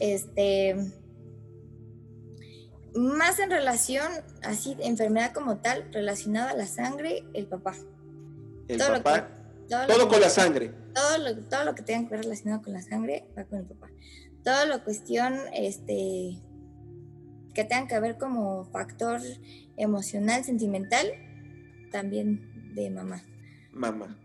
[0.00, 0.76] Este
[2.96, 4.10] más en relación,
[4.42, 7.74] así, enfermedad como tal, relacionada a la sangre, el papá.
[8.68, 9.28] El todo papá.
[9.68, 10.72] todo, con la sangre.
[10.94, 13.66] Todo lo, todo lo que tenga que ver relacionado con la sangre va con el
[13.66, 13.88] papá.
[14.42, 16.40] Todo lo cuestión, este,
[17.54, 19.20] que tenga que ver como factor
[19.76, 21.06] emocional, sentimental,
[21.92, 23.22] también de mamá.
[23.72, 24.18] Mamá.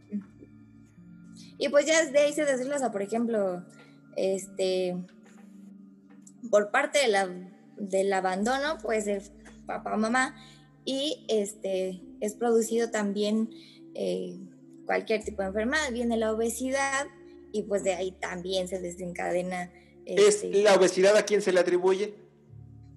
[1.57, 3.63] Y pues ya de ahí se desglosa, por ejemplo,
[4.15, 4.95] este,
[6.49, 7.29] por parte de la
[7.81, 9.23] del abandono puede ser
[9.65, 10.35] papá o mamá
[10.85, 13.49] y este, es producido también
[13.95, 14.39] eh,
[14.85, 15.91] cualquier tipo de enfermedad.
[15.91, 17.07] Viene la obesidad
[17.51, 19.71] y pues de ahí también se desencadena.
[20.05, 22.15] ¿Es este, la obesidad a quién se le atribuye?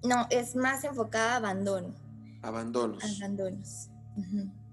[0.03, 1.95] No, es más enfocada a abandono.
[2.41, 3.03] Abandonos.
[3.17, 3.89] Abandonos.
[4.17, 4.64] Ah,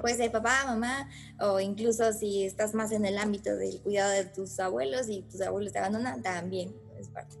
[0.00, 1.08] puede ser papá, mamá,
[1.40, 5.40] o incluso si estás más en el ámbito del cuidado de tus abuelos y tus
[5.40, 7.36] abuelos te abandonan, también es parte.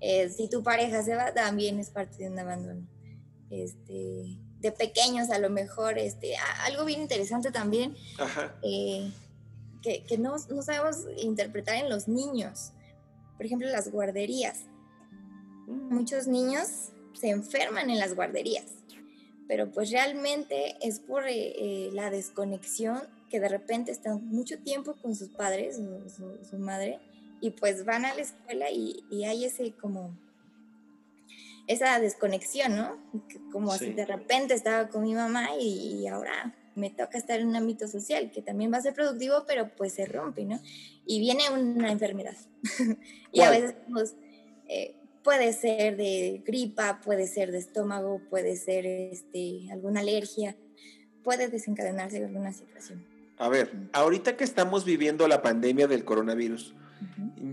[0.00, 2.86] Eh, si tu pareja se va, también es parte de un abandono.
[3.50, 7.94] Este, de pequeños a lo mejor, este, algo bien interesante también,
[8.62, 9.10] eh,
[9.82, 12.72] que, que no, no, sabemos interpretar en los niños.
[13.36, 14.64] Por ejemplo, las guarderías.
[15.66, 15.94] Mm.
[15.94, 18.66] Muchos niños se enferman en las guarderías,
[19.48, 25.14] pero pues realmente es por eh, la desconexión que de repente están mucho tiempo con
[25.14, 25.80] sus padres,
[26.48, 27.00] su madre,
[27.40, 30.16] y pues van a la escuela y, hay ese como
[31.66, 32.96] esa desconexión, ¿no?
[33.50, 37.56] Como si de repente estaba con mi mamá y, ahora me toca estar en un
[37.56, 40.60] ámbito social que también va a ser productivo, pero pues se rompe, ¿no?
[41.06, 42.36] Y viene una enfermedad.
[43.32, 44.14] y a veces pues,
[44.68, 44.94] eh,
[45.26, 50.56] puede ser de gripa, puede ser de estómago, puede ser este, alguna alergia,
[51.24, 53.04] puede desencadenarse alguna situación.
[53.36, 56.76] A ver, ahorita que estamos viviendo la pandemia del coronavirus,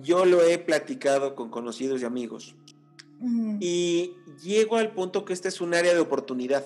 [0.04, 2.56] yo lo he platicado con conocidos y amigos
[3.60, 6.64] y llego al punto que este es un área de oportunidad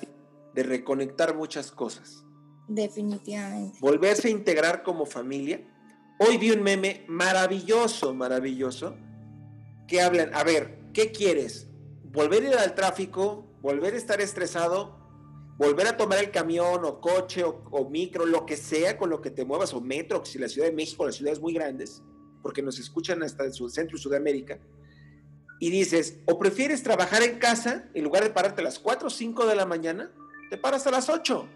[0.54, 2.26] de reconectar muchas cosas.
[2.67, 3.78] Definitivamente.
[3.80, 5.62] Volverse a integrar como familia.
[6.20, 8.98] Hoy vi un meme maravilloso, maravilloso,
[9.88, 11.67] que hablan, a ver, ¿qué quieres?
[12.05, 13.45] ¿Volver a ir al tráfico?
[13.62, 14.97] ¿Volver a estar estresado?
[15.55, 19.29] ¿Volver a tomar el camión o coche o, micro, lo que sea con lo que
[19.29, 22.01] te muevas, o metro, si la Ciudad de México, las ciudades muy grandes,
[22.41, 24.60] porque nos escuchan hasta el centro y Sudamérica,
[25.60, 29.12] y dices, o prefieres trabajar en casa, en lugar de pararte a las 4 o
[29.12, 30.12] 5 de la mañana,
[30.49, 31.47] te paras a las 8,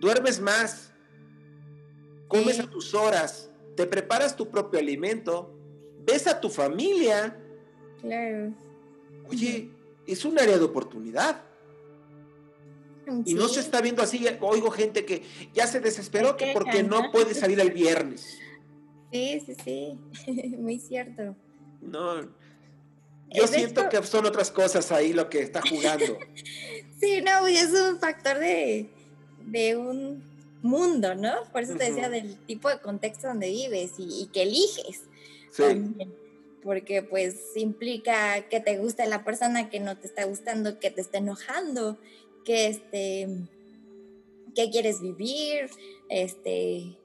[0.00, 0.94] duermes más,
[2.26, 5.54] comes a tus horas, te preparas tu propio alimento,
[6.06, 7.38] ves a tu familia.
[8.02, 8.52] Claro.
[9.28, 9.70] Oye,
[10.06, 11.42] es un área de oportunidad.
[13.24, 17.10] Y no se está viendo así, oigo gente que ya se desesperó que porque no
[17.10, 18.38] puede salir el viernes.
[19.10, 20.26] Sí, sí, sí,
[20.58, 21.34] muy cierto.
[21.80, 22.22] No,
[23.34, 26.18] yo siento que son otras cosas ahí lo que está jugando.
[27.00, 28.88] sí, no, es un factor de,
[29.76, 30.22] un
[30.62, 31.32] mundo, ¿no?
[31.52, 35.02] Por eso te decía del tipo de contexto donde vives y, que eliges.
[35.50, 35.62] Sí.
[36.62, 41.00] Porque pues implica que te guste la persona, que no te está gustando, que te
[41.00, 41.98] está enojando,
[42.44, 43.28] que este,
[44.54, 45.70] que quieres vivir,
[46.08, 46.96] este,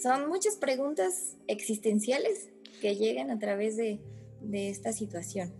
[0.00, 2.48] son muchas preguntas existenciales
[2.80, 3.98] que llegan a través de,
[4.40, 5.52] de esta situación.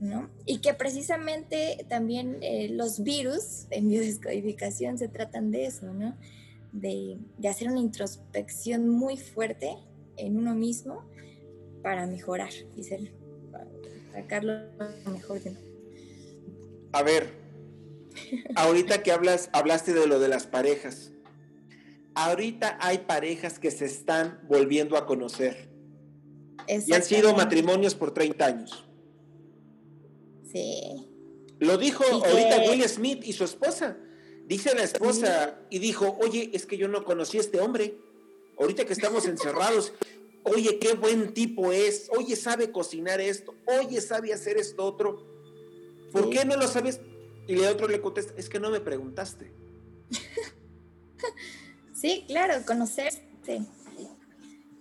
[0.00, 0.30] ¿no?
[0.46, 6.16] Y que precisamente también eh, los virus en biodescodificación se tratan de eso, ¿no?
[6.72, 9.76] De, hacer una introspección muy fuerte
[10.16, 11.04] en uno mismo
[11.82, 13.12] para mejorar y ser,
[14.12, 14.54] sacarlo
[15.10, 15.56] mejor de
[16.92, 17.32] A ver,
[18.56, 21.12] ahorita que hablas, hablaste de lo de las parejas.
[22.14, 25.68] Ahorita hay parejas que se están volviendo a conocer
[26.68, 28.84] y han sido matrimonios por 30 años.
[30.52, 31.08] Sí.
[31.58, 33.96] Lo dijo ahorita Will Smith y su esposa.
[34.46, 37.98] Dice la esposa y dijo, oye, es que yo no conocí a este hombre.
[38.58, 39.92] Ahorita que estamos encerrados,
[40.44, 42.10] oye, qué buen tipo es.
[42.16, 43.54] Oye, sabe cocinar esto.
[43.66, 45.26] Oye, sabe hacer esto otro.
[46.12, 47.00] ¿Por qué no lo sabes?
[47.46, 49.52] Y el otro le contesta, es que no me preguntaste.
[51.92, 53.22] sí, claro, conocerse.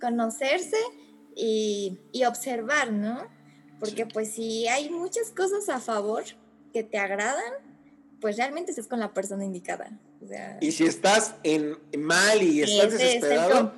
[0.01, 0.77] Conocerse
[1.35, 3.25] y, observar, ¿no?
[3.79, 6.23] Porque pues si hay muchas cosas a favor
[6.73, 7.53] que te agradan,
[8.19, 9.97] pues realmente estás con la persona indicada.
[10.61, 13.73] Y si estás en mal y estás desesperado,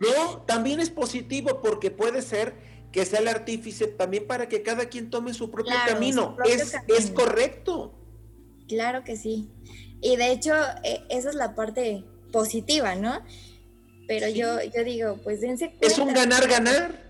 [0.00, 2.54] no, también es positivo porque puede ser
[2.92, 6.36] que sea el artífice también para que cada quien tome su propio camino.
[6.46, 7.92] es, es correcto.
[8.68, 9.50] Claro que sí.
[10.00, 13.20] Y de hecho, e, esa es la parte positiva, ¿no?
[14.08, 15.86] Pero yo, yo digo, pues dense cuenta.
[15.86, 17.02] Es un ganar-ganar.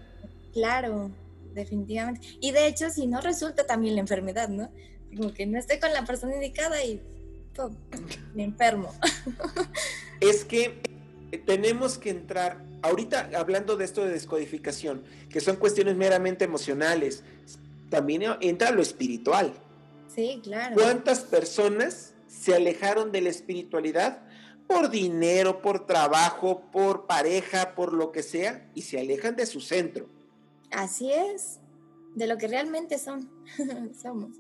[0.53, 1.11] Claro,
[1.53, 2.27] definitivamente.
[2.41, 4.71] Y de hecho, si no resulta también la enfermedad, ¿no?
[5.17, 7.01] Como que no estoy con la persona indicada y
[8.35, 8.93] me enfermo.
[10.21, 10.81] Es que
[11.45, 17.23] tenemos que entrar, ahorita hablando de esto de descodificación, que son cuestiones meramente emocionales,
[17.91, 19.53] también entra lo espiritual.
[20.15, 20.75] Sí, claro.
[20.75, 24.23] ¿Cuántas personas se alejaron de la espiritualidad
[24.67, 29.61] por dinero, por trabajo, por pareja, por lo que sea, y se alejan de su
[29.61, 30.09] centro.
[30.71, 31.61] Así es,
[32.15, 33.31] de lo que realmente son,
[34.01, 34.31] somos.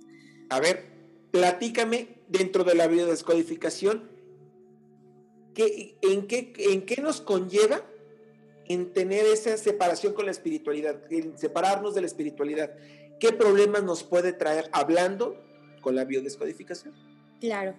[0.50, 0.95] A ver,
[1.36, 4.08] platícame dentro de la biodescodificación,
[5.54, 7.82] ¿qué, en, qué, ¿en qué nos conlleva
[8.68, 12.72] en tener esa separación con la espiritualidad, en separarnos de la espiritualidad?
[13.20, 15.36] ¿Qué problemas nos puede traer hablando
[15.82, 16.94] con la biodescodificación?
[17.38, 17.74] Claro.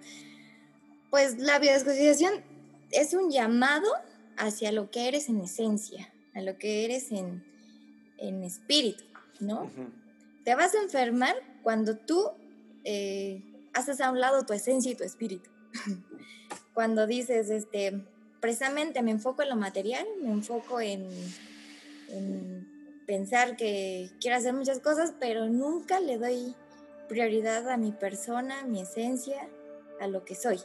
[1.10, 2.44] Pues la biodescodificación
[2.92, 3.88] es un llamado
[4.36, 7.42] hacia lo que eres en esencia, a lo que eres en,
[8.44, 9.02] espíritu,
[9.40, 9.68] ¿no?
[10.44, 12.30] Te vas a enfermar cuando tú
[12.84, 13.42] eh,
[13.78, 15.50] haces a un lado tu esencia y tu espíritu.
[16.74, 18.04] cuando dices, este,
[18.40, 21.08] precisamente me enfoco en lo material, me enfoco en,
[22.08, 26.54] en pensar que quiero hacer muchas cosas, pero nunca le doy
[27.08, 29.48] prioridad a mi persona, a mi esencia,
[30.00, 30.60] a lo que soy.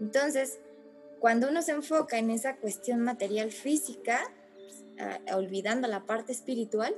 [0.00, 0.60] Entonces,
[1.18, 4.20] cuando uno se enfoca en esa cuestión material física,
[5.34, 6.94] olvidando la parte espiritual,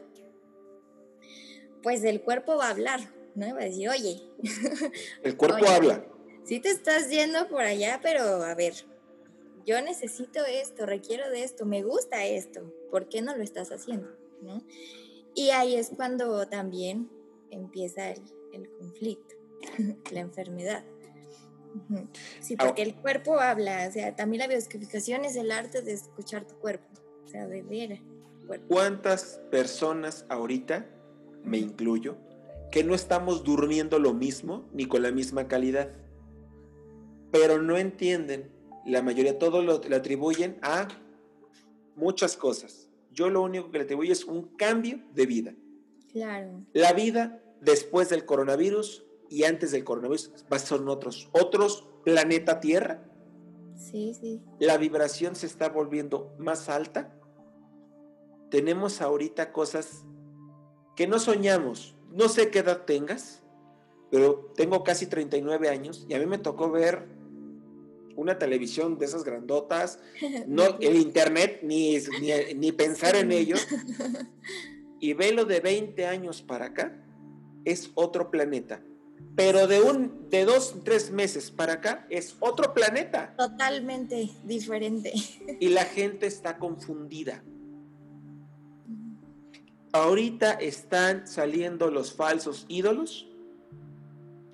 [1.82, 3.00] pues el cuerpo va a hablar,
[3.38, 3.54] ¿no?
[3.54, 4.22] Va a decir, oye.
[5.22, 6.04] El cuerpo habla.
[6.44, 8.72] Sí te estás yendo por allá, pero a ver,
[9.66, 14.08] yo necesito esto, requiero de esto, me gusta esto, ¿por qué no lo estás haciendo?
[15.34, 17.10] Y ahí es cuando también
[17.50, 19.36] empieza el conflicto,
[20.10, 20.84] la enfermedad.
[22.40, 26.46] Sí, porque el cuerpo habla, o sea, también la bioscopificación es el arte de escuchar
[26.46, 26.86] tu cuerpo,
[27.24, 28.00] o sea, de ver.
[28.68, 30.86] ¿Cuántas personas ahorita,
[31.44, 32.16] me incluyo,
[32.70, 35.90] que no estamos durmiendo lo mismo ni con la misma calidad?
[37.30, 38.50] Pero no entienden,
[38.86, 40.88] la mayoría todo lo, lo atribuyen a
[41.96, 42.88] muchas cosas.
[43.12, 45.54] Yo lo único que le atribuyo es un cambio de vida.
[46.12, 46.64] Claro.
[46.72, 50.32] La vida después del coronavirus y antes del coronavirus
[50.64, 53.04] son otros, otros planeta Tierra.
[53.76, 54.40] Sí, sí.
[54.58, 57.14] La vibración se está volviendo más alta.
[58.50, 60.04] Tenemos ahorita cosas
[60.96, 61.94] que no soñamos.
[62.10, 63.42] No sé qué edad tengas,
[64.10, 67.06] pero tengo casi 39 años y a mí me tocó ver
[68.16, 70.00] una televisión de esas grandotas,
[70.46, 73.56] no el internet, ni, ni, ni pensar en ello.
[75.00, 77.00] Y velo de 20 años para acá,
[77.64, 78.82] es otro planeta.
[79.36, 83.34] Pero de un, de dos, tres meses para acá es otro planeta.
[83.36, 85.12] Totalmente diferente.
[85.60, 87.44] Y la gente está confundida.
[89.92, 93.28] Ahorita están saliendo los falsos ídolos.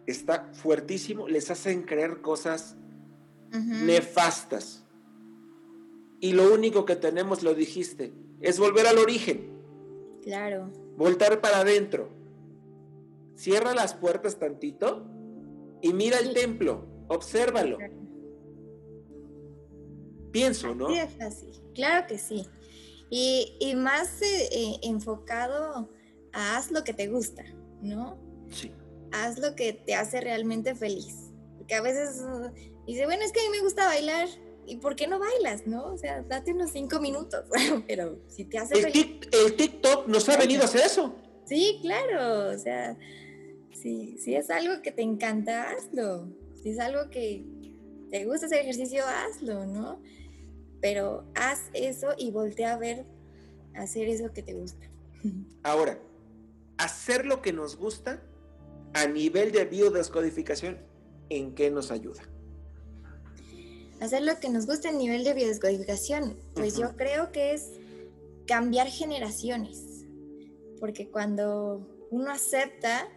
[0.07, 1.29] Está fuertísimo.
[1.29, 2.77] Les hacen creer cosas
[3.53, 4.85] nefastas.
[6.21, 9.51] Y lo único que tenemos, lo dijiste, es volver al origen.
[10.23, 10.71] Claro.
[10.97, 12.09] Voltar para adentro
[13.35, 15.05] cierra las puertas tantito
[15.83, 17.79] y mira el templo, obsérvalo.
[20.31, 20.89] Pienso, ¿no?
[20.89, 22.47] Sí, es fácil, claro que sí.
[23.11, 25.91] Y, más eh, eh, enfocado
[26.33, 27.45] a haz lo que te gusta,
[27.81, 28.19] ¿no?
[28.51, 28.73] Sí.
[29.13, 31.33] Haz lo que te hace realmente feliz.
[31.59, 32.51] Porque a veces uh,
[32.87, 34.29] dice, bueno, es que a mí me gusta bailar.
[34.67, 35.93] ¿Y por qué no bailas, no?
[35.93, 37.45] O sea, date unos cinco minutos.
[37.87, 39.07] Pero si te hace el feliz.
[39.31, 41.15] el TikTok nos ha venido a hacer eso.
[41.47, 42.51] Sí, claro.
[42.51, 42.97] O sea,
[43.73, 46.29] si, es algo que te encanta, hazlo.
[46.63, 47.45] Si es algo que
[48.11, 50.01] te gusta hacer ejercicio, hazlo, ¿no?
[50.85, 53.07] Pero haz eso y voltea a ver,
[53.75, 54.87] hacer eso que te gusta.
[55.63, 55.99] Ahora,
[56.77, 58.23] hacer lo que nos gusta
[58.93, 60.77] a nivel de biodescodificación,
[61.31, 62.23] ¿en qué nos ayuda?
[63.99, 67.71] Hacer lo que nos gusta a nivel de biodescodificación, pues yo creo que es
[68.47, 70.05] cambiar generaciones,
[70.81, 73.09] porque cuando uno acepta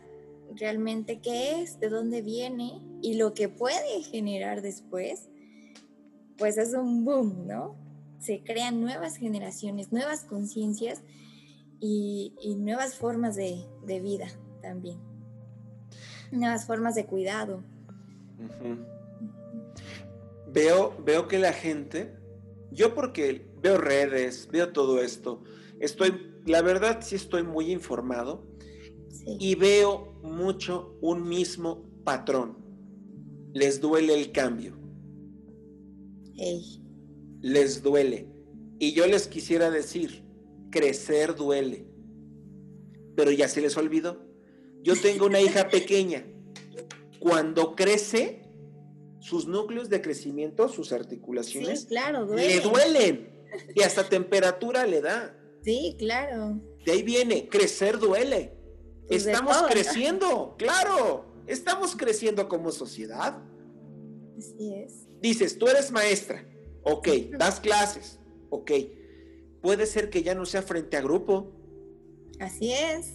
[0.55, 5.27] realmente qué es, de dónde viene y lo que puede generar después,
[6.37, 7.75] pues es un boom, ¿no?
[8.19, 11.01] Se crean nuevas generaciones, nuevas conciencias
[11.79, 13.65] y, nuevas formas de,
[14.01, 14.27] vida
[14.61, 14.99] también.
[16.31, 17.63] Nuevas formas de cuidado.
[20.51, 22.15] Veo, veo que la gente,
[22.71, 25.43] yo porque veo redes, veo todo esto,
[25.79, 28.47] estoy, la verdad sí estoy muy informado
[29.25, 32.57] y veo mucho un mismo patrón.
[33.53, 34.76] Les duele el cambio.
[37.41, 38.27] Les duele.
[38.79, 40.23] Y yo les quisiera decir,
[40.69, 41.87] crecer duele.
[43.15, 44.25] Pero ya se les olvidó.
[44.83, 46.25] Yo tengo una hija pequeña.
[47.19, 48.43] Cuando crece,
[49.19, 53.35] sus núcleos de crecimiento, sus articulaciones, claro, le duelen.
[53.73, 55.33] Y hasta temperatura le da.
[55.63, 56.61] Sí, claro.
[56.85, 58.57] De ahí viene, crecer duele.
[59.07, 63.41] Pues estamos creciendo, claro, estamos creciendo como sociedad.
[64.37, 65.06] Así es.
[65.21, 66.45] Dices, tú eres maestra,
[66.83, 67.07] ok,
[67.37, 68.71] das clases, ok.
[69.61, 71.51] Puede ser que ya no sea frente a grupo.
[72.39, 73.13] Así es.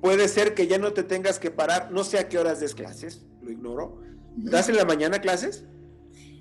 [0.00, 2.74] Puede ser que ya no te tengas que parar, no sé a qué horas des
[2.74, 4.02] clases, lo ignoro.
[4.34, 5.64] ¿Das en la mañana clases?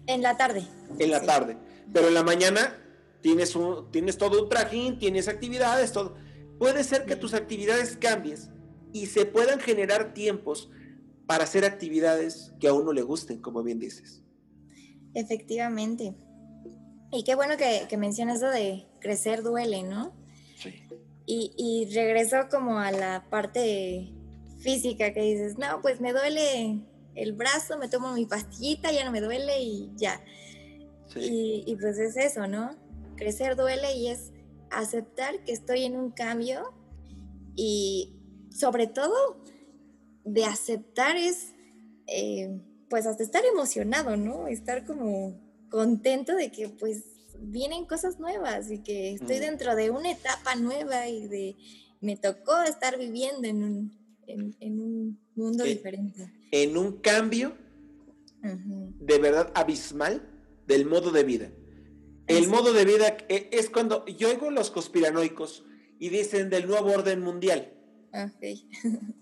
[0.08, 0.66] En la tarde.
[0.98, 1.58] En la tarde.
[1.94, 2.82] Pero en la mañana
[3.22, 6.16] tienes, un, tienes todo un trajín, tienes actividades, todo
[6.62, 8.52] puede ser que tus actividades cambies
[8.94, 10.70] y se puedan generar tiempos
[11.26, 14.22] para hacer actividades que a uno le gusten, como bien dices.
[15.14, 16.16] Efectivamente.
[17.12, 20.14] Y qué bueno que, mencionas eso de crecer duele, ¿no?
[20.58, 20.84] Sí.
[21.26, 24.14] Y, y regreso como a la parte
[24.60, 26.82] física que dices, no, pues me duele
[27.16, 30.24] el brazo, me tomo mi pastillita, ya no me duele y ya.
[31.08, 31.64] Sí.
[31.68, 32.78] y pues es eso, ¿no?
[33.18, 34.32] Crecer duele y es
[34.70, 36.74] aceptar que estoy en un cambio
[37.56, 38.16] y
[38.50, 39.44] sobre todo
[40.24, 41.54] de aceptar es,
[42.08, 42.60] eh,
[42.90, 44.48] pues hasta estar emocionado, ¿no?
[44.48, 47.04] Estar como contento de que pues
[47.40, 49.42] vienen cosas nuevas y que estoy mm.
[49.42, 51.56] dentro de una etapa nueva y de
[52.02, 53.98] me tocó estar viviendo en un,
[54.28, 56.32] en, un mundo diferente.
[56.52, 57.56] En un cambio
[58.44, 60.28] de verdad abismal
[60.68, 61.52] del modo de vida.
[62.28, 65.64] El modo de vida e, es cuando yo oigo los conspiranoicos
[66.00, 67.74] y dicen del nuevo orden mundial.
[68.10, 68.68] Okay.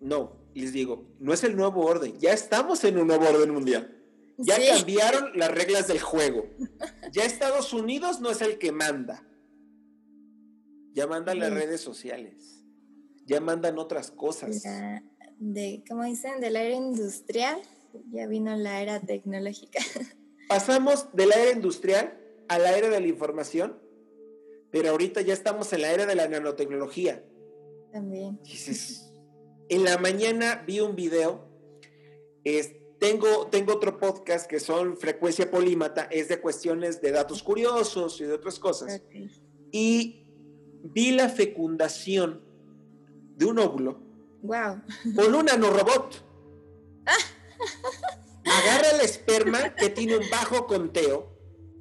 [0.00, 3.94] No, les digo, no es el nuevo orden, ya estamos en un nuevo orden mundial.
[4.38, 6.46] Ya cambiaron las reglas del juego.
[7.10, 9.26] Ya Estados Unidos no es el que manda.
[10.92, 12.64] Ya mandan las redes sociales.
[13.26, 14.62] Ya mandan otras cosas.
[15.38, 17.60] de, como dicen, de la era industrial,
[18.12, 19.80] ya vino la era tecnológica.
[20.48, 22.18] Pasamos de la era industrial
[22.48, 23.78] a la era de la información,
[24.70, 27.24] pero ahorita ya estamos en la era de la nanotecnología.
[27.92, 28.38] También.
[29.68, 31.46] En la mañana vi un video,
[32.98, 38.24] tengo, tengo otro podcast que son Frecuencia Polímata, es de cuestiones de datos curiosos y
[38.24, 39.02] de otras cosas.
[39.70, 40.26] Y
[40.82, 42.42] vi la fecundación
[43.36, 44.00] de un óvulo
[44.42, 44.80] wow.
[45.14, 46.24] con un nanorobot.
[48.44, 51.36] Agarra el esperma que tiene un bajo conteo.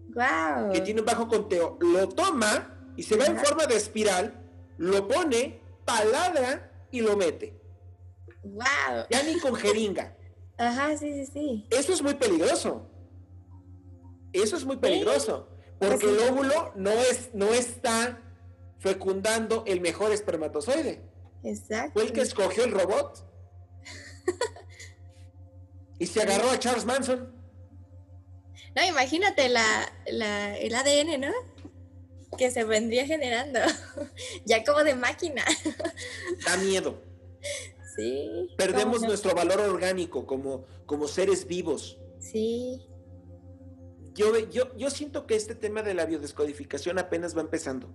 [0.09, 0.71] Wow.
[0.71, 4.33] Que tiene un bajo conteo, lo toma y se va en forma de espiral,
[4.77, 7.56] lo pone, paladra y lo mete.
[8.53, 9.05] Wow.
[9.09, 10.15] Ya ni con jeringa.
[10.57, 11.67] Ajá, sí, sí, sí.
[11.69, 12.89] Eso es muy peligroso.
[14.33, 15.49] Eso es muy peligroso.
[15.79, 18.21] Porque el óvulo no, es, no está
[18.79, 21.03] fecundando el mejor espermatozoide.
[21.43, 21.93] Exacto.
[21.93, 23.23] Fue el que escogió el robot.
[25.99, 27.33] y se agarró a Charles Manson.
[28.75, 31.31] No, imagínate la, el ADN, ¿no?
[32.37, 33.59] Que se vendría generando.
[34.45, 35.43] ya como de máquina.
[36.45, 37.01] da miedo.
[37.97, 38.47] Sí.
[38.55, 41.99] Perdemos nuestro valor orgánico como, como seres vivos.
[42.19, 42.87] Sí.
[44.13, 47.89] Yo, yo, yo siento que este tema de la biodescodificación apenas va empezando.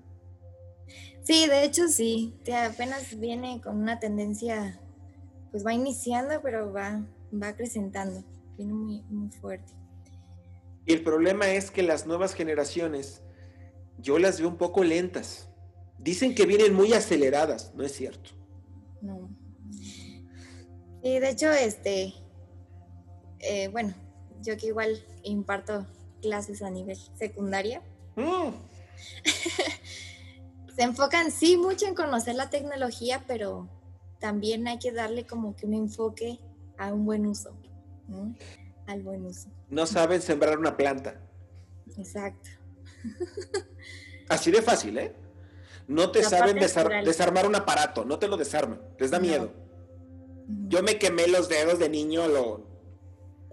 [1.22, 4.80] Sí, de hecho sí, que apenas viene con una tendencia,
[5.52, 8.24] pues va iniciando, pero va, va acrecentando,
[8.56, 9.72] viene muy, muy fuerte.
[10.84, 13.22] Y el problema es que las nuevas generaciones,
[13.98, 15.48] yo las veo un poco lentas.
[15.98, 18.41] Dicen que vienen muy aceleradas, no es cierto.
[21.02, 21.08] No.
[21.08, 22.14] Y de hecho, este,
[23.40, 23.94] eh, bueno,
[24.40, 25.86] yo que igual imparto
[26.20, 27.82] clases a nivel secundaria.
[28.16, 28.50] Mm.
[30.74, 33.68] se enfocan sí mucho en conocer la tecnología, pero
[34.20, 36.38] también hay que darle como que un enfoque
[36.78, 37.56] a un buen uso,
[38.86, 39.50] al buen uso.
[39.68, 41.20] No saben sembrar una planta.
[41.96, 42.50] Exacto.
[44.28, 45.14] Así de fácil, ¿eh?
[45.88, 49.52] No te saben desarmar un aparato, no te lo desarman, les da miedo.
[50.46, 52.66] Yo me quemé los dedos de niño lo,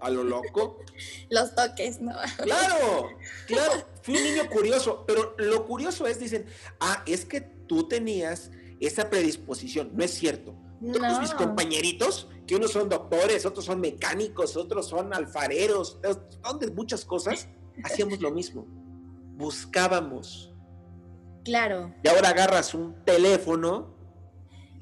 [0.00, 0.78] a lo loco.
[1.30, 2.12] Los toques, ¿no?
[2.42, 3.10] Claro,
[3.46, 3.72] claro,
[4.02, 6.46] fui un niño curioso, pero lo curioso es, dicen,
[6.80, 10.54] ah, es que tú tenías esa predisposición, no es cierto.
[10.92, 15.98] Todos mis compañeritos, que unos son doctores, otros son mecánicos, otros son alfareros,
[16.42, 17.48] son de muchas cosas,
[17.84, 18.66] hacíamos lo mismo.
[19.36, 20.54] Buscábamos.
[21.44, 21.94] Claro.
[22.02, 23.94] Y ahora agarras un teléfono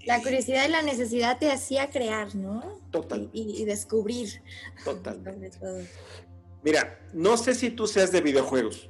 [0.09, 2.81] la curiosidad y la necesidad te hacía crear, ¿no?
[2.91, 3.29] Total.
[3.35, 4.43] Y, descubrir.
[4.83, 5.21] Total.
[6.63, 8.89] Mira, no sé si tú seas de videojuegos.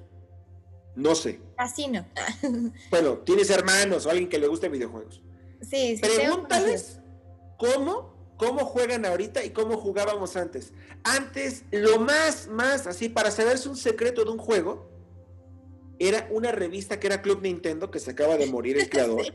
[0.95, 1.41] No sé.
[1.57, 2.07] Así no.
[2.91, 5.21] bueno, tienes hermanos o alguien que le guste videojuegos.
[5.61, 6.03] Sí, sí.
[6.03, 7.01] Pregúntales
[7.59, 10.73] cómo, cómo juegan ahorita y cómo jugábamos antes.
[11.03, 14.89] Antes, lo más, más así, para saberse un secreto de un juego,
[15.99, 19.27] era una revista que era Club Nintendo, que se acaba de morir el creador.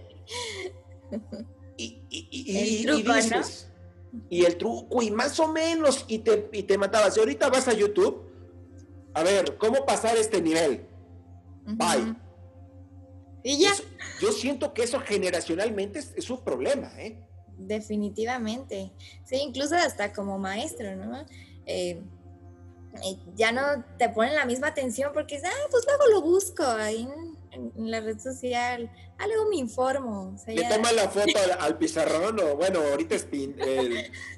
[1.78, 3.68] Y, y, dices,
[4.30, 7.18] y el truco, y más o menos, y te, y te matabas.
[7.18, 8.30] Y ahorita vas a YouTube,
[9.14, 10.86] a ver, ¿cómo pasar este nivel?
[11.66, 12.16] Bye.
[13.44, 13.72] Y ya.
[14.22, 17.20] yo siento que eso generacionalmente es, un problema, ¿eh?
[17.58, 18.92] Definitivamente.
[19.26, 21.26] Sí, incluso hasta como maestro, ¿no?
[21.66, 22.02] Eh,
[23.36, 27.08] ya no te ponen la misma atención porque ah, pues luego lo busco ahí
[27.56, 30.36] en, la red social, algo me informo.
[30.48, 33.28] Le toma la foto al, pizarrón, o bueno, ahorita es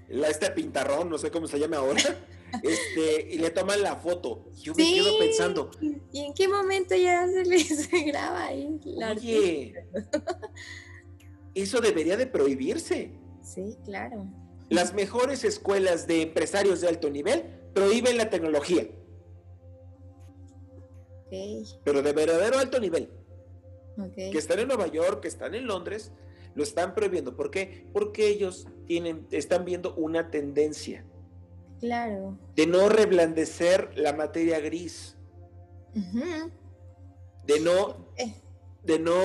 [0.09, 2.01] la, este pintarrón, no sé cómo se llama ahora,
[2.63, 4.51] este, y le toman la foto.
[4.61, 5.71] Yo me quedo pensando.
[6.11, 8.79] ¿Y en qué momento ya se le graba ahí?
[9.11, 9.73] Oye,
[11.53, 13.11] eso debería de prohibirse.
[13.41, 14.27] Sí, claro.
[14.69, 17.43] Las mejores escuelas de empresarios de alto nivel
[17.73, 18.87] prohíben la tecnología.
[21.29, 23.09] Pero de verdadero alto nivel.
[24.13, 26.11] Que están en Nueva York, que están en Londres,
[26.53, 27.35] lo están prohibiendo.
[27.35, 27.87] ¿Por qué?
[27.93, 31.05] Porque ellos tienen, están viendo una tendencia.
[31.79, 32.37] Claro.
[32.55, 35.17] De no reblandecer la materia gris.
[37.45, 38.33] De no, eh.
[38.83, 39.15] de no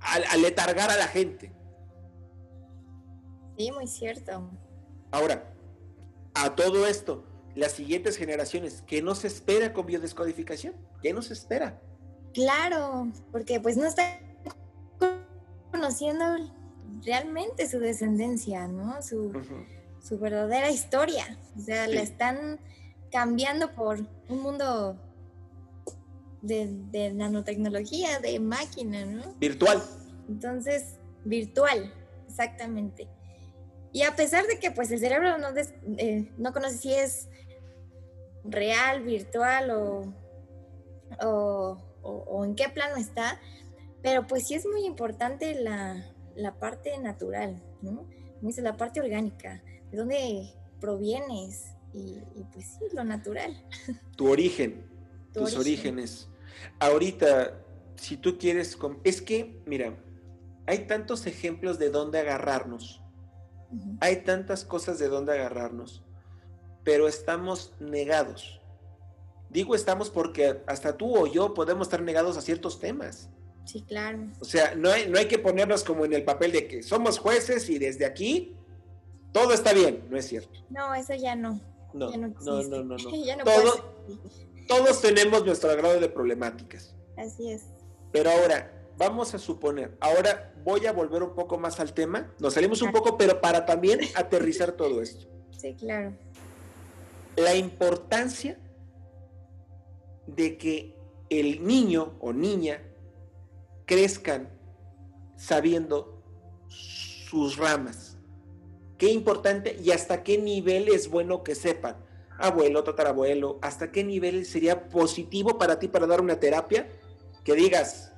[0.00, 1.52] aletargar a la gente.
[3.58, 4.50] Sí, muy cierto.
[5.10, 5.52] Ahora,
[6.34, 7.24] a todo esto,
[7.60, 10.74] las siguientes generaciones, ¿qué nos espera con biodescodificación?
[11.02, 11.78] ¿Qué nos espera?
[12.32, 14.18] Claro, porque pues no está
[15.70, 16.24] conociendo
[17.04, 19.02] realmente su descendencia, ¿no?
[19.02, 19.32] Su,
[20.02, 21.38] su verdadera historia.
[21.56, 22.58] O sea, la están
[23.12, 24.96] cambiando por un mundo
[26.40, 29.34] de, nanotecnología, de máquina, ¿no?
[29.34, 29.82] Virtual.
[30.28, 31.92] Entonces, virtual,
[32.26, 33.06] exactamente.
[33.92, 35.48] Y a pesar de que pues el cerebro no,
[35.98, 37.28] eh, no conoce si es
[38.44, 40.14] real, virtual o,
[42.02, 43.40] o, en qué plano está,
[44.02, 46.06] pero pues sí es muy importante la,
[46.58, 48.08] parte natural, ¿no?
[48.40, 52.20] Dice la parte orgánica, de dónde provienes y,
[52.52, 53.62] pues sí, lo natural.
[54.16, 54.86] Tu origen,
[55.32, 56.28] tus orígenes.
[56.78, 57.58] Ahorita,
[57.96, 59.96] si tú quieres, es que, mira,
[60.66, 63.02] hay tantos ejemplos de dónde agarrarnos,
[64.00, 66.02] hay tantas cosas de dónde agarrarnos,
[66.84, 68.60] pero estamos negados.
[69.48, 73.28] Digo estamos porque hasta tú o yo podemos estar negados a ciertos temas.
[73.64, 74.26] Sí, claro.
[74.40, 77.18] O sea, no hay, no hay que ponernos como en el papel de que somos
[77.18, 78.56] jueces y desde aquí
[79.32, 80.60] todo está bien, no es cierto.
[80.70, 81.60] No, eso ya no.
[81.92, 82.96] No, no, no, no, no,
[84.68, 86.94] todos tenemos nuestro grado de problemáticas.
[87.16, 87.64] Así es.
[88.12, 92.54] Pero ahora, vamos a suponer, ahora voy a volver un poco más al tema, nos
[92.54, 95.26] salimos un poco, pero para también aterrizar todo esto.
[95.56, 96.16] Sí, claro.
[97.36, 98.58] La importancia
[100.26, 100.96] de que
[101.28, 102.82] el niño o niña
[103.86, 104.48] crezcan
[105.36, 106.22] sabiendo
[106.68, 108.18] sus ramas.
[108.98, 111.96] Qué importante y hasta qué nivel es bueno que sepan.
[112.38, 116.88] Abuelo, tatarabuelo, hasta qué nivel sería positivo para ti para dar una terapia
[117.44, 118.12] que digas,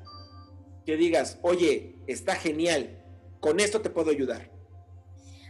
[0.84, 3.02] que digas, oye, está genial,
[3.40, 4.50] con esto te puedo ayudar.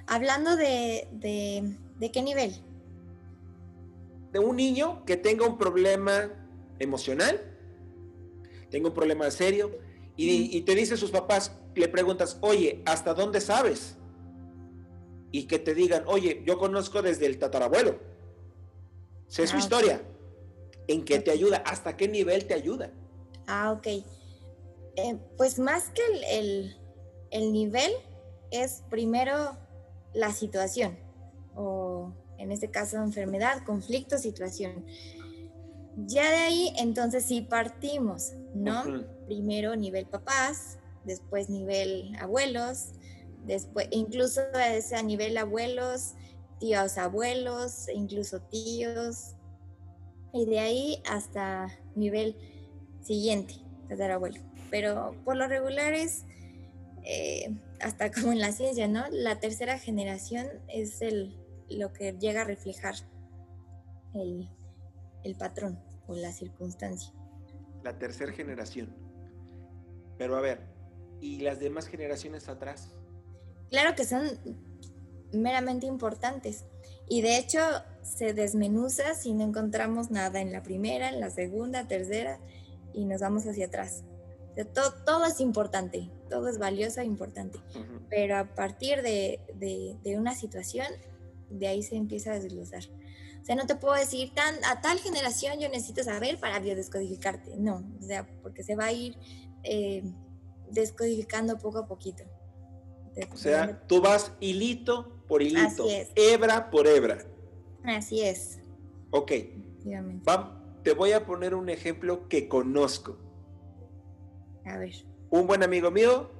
[0.06, 2.62] Hablando de, de, qué nivel?
[4.32, 6.30] De un niño que tenga un problema
[6.78, 7.40] emocional,
[8.70, 9.70] tenga un problema serio,
[10.16, 13.96] y, te dice sus papás, le preguntas, oye, ¿hasta dónde sabes?
[15.30, 17.98] Y que te digan, oye, yo conozco desde el tatarabuelo.
[19.26, 20.02] Sé su ah, historia.
[20.86, 21.62] ¿En qué te ayuda?
[21.66, 22.92] ¿Hasta qué nivel te ayuda?
[23.46, 23.86] Ah, ok.
[24.96, 26.02] Eh, pues más que
[26.38, 27.92] el, nivel
[28.50, 29.56] es primero
[30.12, 30.98] la situación,
[31.54, 32.12] o
[32.42, 34.84] en este caso enfermedad, conflicto, situación.
[35.96, 38.82] Ya de ahí entonces sí partimos, ¿no?
[39.26, 42.88] Primero nivel papás, después nivel abuelos,
[43.46, 46.14] después incluso a nivel abuelos,
[46.58, 49.34] tíos abuelos, incluso tíos,
[50.32, 52.36] y de ahí hasta nivel
[53.02, 53.54] siguiente,
[53.90, 54.40] abuelo
[54.70, 56.24] pero por lo regular es,
[57.04, 59.04] eh, hasta como en la ciencia, ¿no?
[59.10, 61.36] La tercera generación es el,
[61.76, 62.94] lo que llega a reflejar
[64.14, 64.48] el,
[65.24, 67.12] el patrón o la circunstancia.
[67.82, 68.94] La tercera generación.
[70.18, 70.60] Pero a ver,
[71.20, 72.90] ¿y las demás generaciones atrás?
[73.70, 74.26] Claro que son
[75.32, 76.64] meramente importantes.
[77.08, 77.60] Y de hecho
[78.02, 82.38] se desmenuza si no encontramos nada en la primera, en la segunda, tercera
[82.92, 84.04] y nos vamos hacia atrás
[84.74, 87.58] todo, todo, es importante, todo es valioso e importante,
[88.10, 90.86] pero a partir de, de, una situación,
[91.52, 92.84] de ahí se empieza a desglosar.
[93.40, 97.56] O sea, no te puedo decir, tan, a tal generación yo necesito saber para biodescodificarte.
[97.56, 99.16] No, o sea, porque se va a ir
[99.64, 100.04] eh,
[100.70, 102.22] descodificando poco a poquito.
[103.32, 107.18] O sea, tú vas hilito por hilito, hebra por hebra.
[107.84, 108.58] Así es.
[109.10, 109.32] Ok.
[110.82, 113.18] te voy a poner un ejemplo que conozco.
[114.64, 114.94] A ver.
[115.30, 116.30] Un buen amigo mío,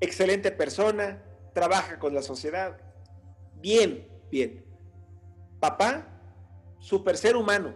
[0.00, 1.22] excelente persona,
[1.54, 2.78] trabaja con la sociedad.
[3.64, 4.62] Bien, bien.
[5.58, 6.06] Papá,
[6.78, 7.74] super ser humano.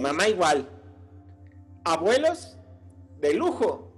[0.00, 0.66] Mamá igual.
[1.84, 2.56] Abuelos,
[3.20, 3.92] de lujo.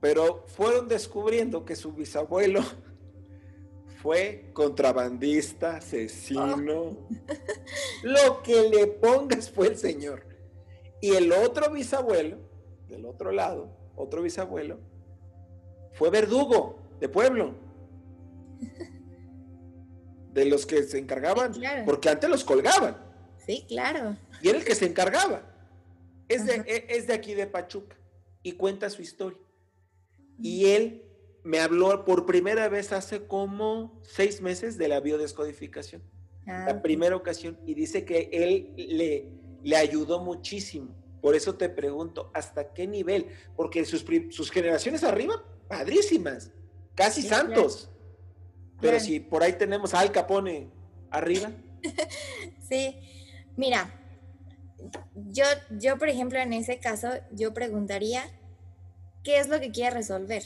[0.00, 2.60] Pero fueron descubriendo que su bisabuelo
[4.00, 6.82] fue contrabandista, asesino.
[6.82, 7.08] Oh.
[8.04, 10.28] Lo que le pongas fue el señor.
[11.00, 12.38] Y el otro bisabuelo
[12.86, 14.78] del otro lado, otro bisabuelo,
[15.94, 17.56] fue verdugo de pueblo.
[20.32, 21.52] De los que se encargaban,
[21.84, 22.96] porque antes los colgaban.
[23.44, 24.16] Sí, claro.
[24.42, 25.42] Y era el que se encargaba.
[26.28, 27.96] Es de, e, es de aquí de Pachuca
[28.42, 29.38] y cuenta su historia.
[30.40, 31.04] Y él
[31.42, 36.02] me habló por primera vez hace como seis meses de la biodescodificación.
[36.46, 37.58] la ah, primera ocasión.
[37.66, 43.26] Y dice que él le, le ayudó muchísimo por eso te pregunto, ¿hasta qué nivel?
[43.56, 46.50] Porque sus, sus generaciones arriba, padrísimas,
[46.94, 47.90] casi santos.
[48.80, 50.68] Pero si por ahí tenemos a Al Capone
[51.10, 51.50] arriba.
[52.68, 52.96] sí,
[53.56, 53.92] mira,
[55.14, 55.44] yo,
[55.78, 58.24] yo por ejemplo en ese caso, yo preguntaría,
[59.22, 60.42] ¿qué es lo que quiere resolver?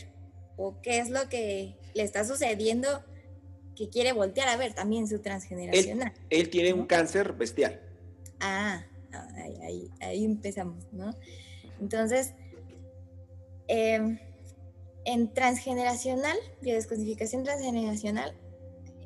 [0.57, 3.05] ¿O qué es lo que le está sucediendo
[3.75, 6.13] que quiere voltear a ver también su transgeneracional.
[6.31, 7.81] Él, tiene un cáncer bestial.
[8.41, 8.85] Ah,
[9.63, 11.15] ahí, ahí, empezamos, ¿no?
[11.81, 12.35] Entonces,
[13.67, 14.19] em,
[15.05, 18.35] en transgeneracional, biodescodificación transgeneracional,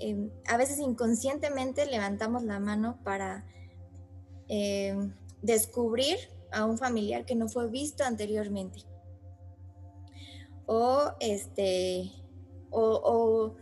[0.01, 3.45] em, a veces inconscientemente levantamos la mano para
[4.49, 6.17] em, descubrir
[6.53, 8.85] a un familiar que no fue visto anteriormente.
[10.67, 12.13] O este,
[12.71, 13.57] o,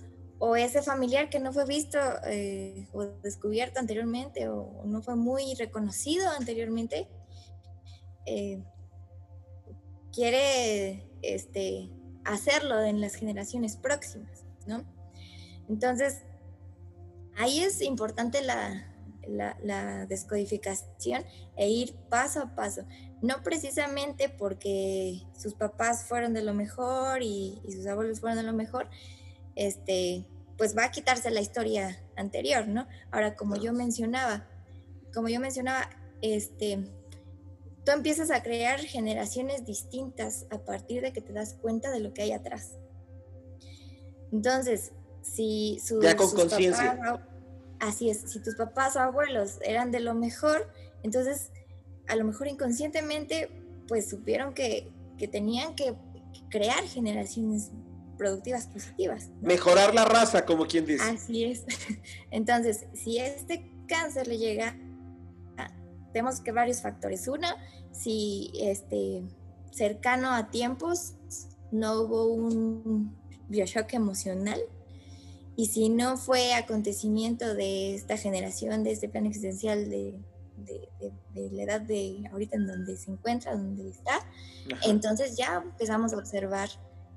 [0.56, 6.28] ese familiar que no fue visto eh, o descubierto anteriormente o no fue muy reconocido
[6.30, 7.08] anteriormente,
[8.26, 8.62] eh,
[10.12, 11.90] quiere este,
[12.26, 14.84] hacerlo en las generaciones próximas, ¿no?
[15.68, 16.22] Entonces,
[17.36, 18.86] ahí es importante la,
[19.28, 21.24] la, descodificación
[21.56, 22.84] e ir paso a paso.
[23.22, 28.52] No precisamente porque sus papás fueron de lo mejor y, sus abuelos fueron de lo
[28.52, 28.88] mejor,
[29.54, 30.24] este,
[30.56, 32.86] pues va a quitarse la historia anterior, ¿no?
[33.10, 34.46] Ahora, como yo mencionaba,
[35.12, 35.90] como yo mencionaba,
[36.22, 36.88] este,
[37.86, 42.12] tú empiezas a crear generaciones distintas a partir de que te das cuenta de lo
[42.12, 42.72] que hay atrás.
[44.32, 47.22] Entonces, si sus, ya con conciencia
[47.78, 50.68] Así es, si tus papás o abuelos eran de lo mejor,
[51.02, 51.52] entonces
[52.08, 53.50] a lo mejor inconscientemente
[53.86, 54.90] pues supieron que,
[55.30, 55.94] tenían que
[56.50, 57.70] crear generaciones
[58.18, 59.28] productivas positivas.
[59.42, 61.04] Mejorar la raza, como quien dice.
[61.04, 61.64] Así es.
[62.30, 64.76] Entonces, si este cáncer le llega,
[66.16, 67.28] tenemos que varios factores.
[67.28, 67.54] Una,
[67.92, 69.22] si este
[69.70, 71.12] cercano a tiempos
[71.70, 73.14] no hubo un
[73.50, 74.58] bioshock emocional,
[75.56, 80.18] y si no fue acontecimiento de esta generación, de este plan existencial de,
[81.34, 84.18] la edad de ahorita en donde se encuentra, donde está,
[84.86, 86.70] entonces ya empezamos a observar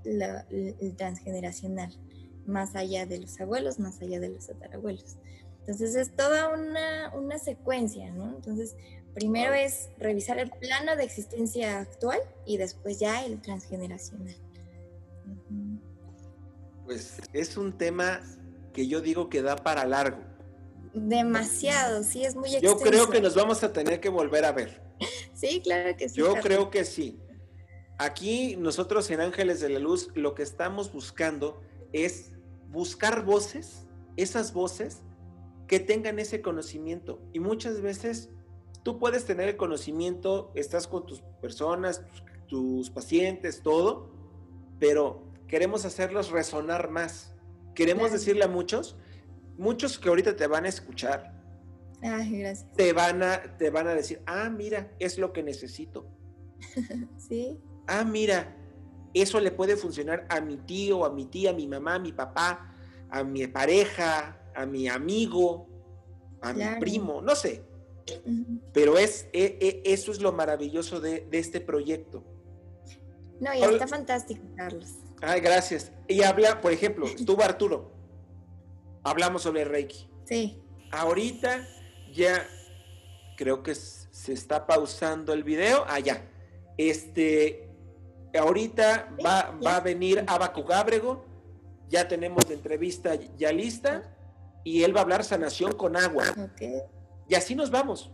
[0.03, 1.97] el transgeneracional,
[2.45, 5.15] más allá de los abuelos, más allá de los tatarabuelos.
[5.61, 8.35] Entonces es toda una, una secuencia, ¿no?
[8.35, 8.75] Entonces,
[9.13, 14.35] primero es revisar el plano de existencia actual y después ya el transgeneracional
[16.89, 18.19] pues es un tema
[18.73, 20.17] que yo digo que da para largo.
[20.91, 22.77] Demasiado, sí, es muy extenso.
[22.77, 24.81] Yo creo que nos vamos a tener que volver a ver.
[25.35, 26.15] Sí, claro que sí.
[26.15, 27.19] Yo creo que sí.
[27.99, 31.61] Aquí nosotros en Ángeles de la Luz lo que estamos buscando
[31.93, 32.31] es
[32.69, 33.85] buscar voces,
[34.17, 35.03] esas voces
[35.69, 37.21] que tengan ese conocimiento.
[37.31, 38.31] Y muchas veces
[38.83, 42.01] tú puedes tener el conocimiento, estás con tus personas,
[42.47, 44.09] tus pacientes, todo,
[44.79, 47.35] pero queremos hacerlos resonar más.
[47.75, 48.97] Queremos decirle a muchos,
[49.59, 51.39] muchos que ahorita te van a escuchar,
[52.01, 52.71] Ay, gracias.
[52.75, 56.07] Te van a, te van a decir, ah, mira, es lo que necesito.
[57.17, 57.59] sí.
[57.87, 58.55] Ah, mira,
[59.13, 62.13] eso le puede funcionar a mi tío, a mi tía, a mi mamá, a mi
[62.13, 62.73] papá,
[63.09, 65.67] a mi pareja, a mi amigo,
[66.41, 67.63] a mi primo, no sé.
[68.73, 72.23] Pero es, e, e, eso es lo maravilloso de, de este proyecto.
[73.39, 74.95] No, y está fantástico, Carlos.
[75.21, 75.93] Ay, gracias.
[76.09, 77.91] Y habla, por ejemplo, estuvo Arturo.
[79.03, 80.09] Hablamos sobre Reiki.
[80.25, 80.61] Sí.
[80.91, 81.65] Ahorita
[82.11, 82.45] ya
[83.37, 85.85] creo que se está pausando el video.
[85.87, 86.29] Ah, ya.
[86.77, 87.69] Este,
[88.37, 91.25] ahorita va, va a venir Abacu Gabrego.
[91.87, 94.18] Ya tenemos la entrevista ya lista.
[94.63, 96.25] Y él va a hablar sanación con agua.
[96.53, 96.81] Okay.
[97.27, 98.11] Y así nos vamos.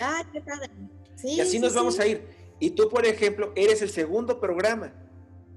[0.00, 0.70] Ah, qué padre.
[1.16, 2.26] Sí, y así nos vamos a ir.
[2.58, 4.92] Y tú, por ejemplo, eres el segundo programa.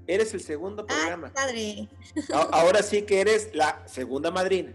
[0.06, 1.32] Eres el segundo programa.
[1.34, 1.88] Ay,
[2.26, 2.48] padre.
[2.52, 4.74] Ahora sí que eres la segunda madrina.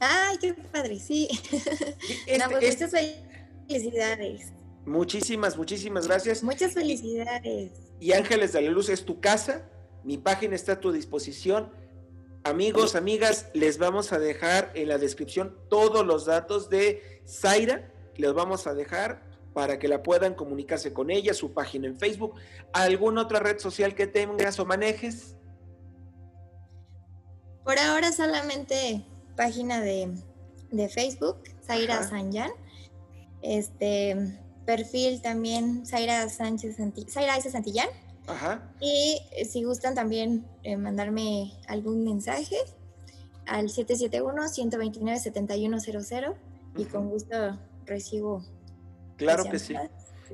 [0.00, 1.28] Ay, qué padre, sí.
[2.26, 2.90] Este, pues, muchas
[3.68, 4.52] felicidades.
[4.84, 6.42] Muchísimas, muchísimas gracias.
[6.42, 7.70] Muchas felicidades.
[8.00, 9.68] Y Ángeles de la Luz es tu casa.
[10.02, 11.70] Mi página está a tu disposición.
[12.44, 17.92] Amigos, amigas, les vamos a dejar en la descripción todos los datos de Zaira.
[18.16, 19.22] Les vamos a dejar
[19.54, 22.34] para que la puedan comunicarse con ella, su página en Facebook,
[22.72, 25.36] alguna otra red social que tengas o manejes.
[27.64, 29.04] Por ahora solamente
[29.36, 30.10] página de,
[30.88, 32.50] Facebook, Zaira Sanyan.
[33.40, 34.16] Este
[34.66, 36.76] perfil también Zaira Sánchez
[37.08, 37.50] Zaira S.
[37.52, 37.88] Santillán.
[38.32, 38.72] Ajá.
[38.80, 42.56] Y eh, si gustan también eh, mandarme algún mensaje
[43.46, 46.34] al 771-129-7100
[46.76, 48.44] y con gusto recibo
[49.16, 49.74] Claro que sí.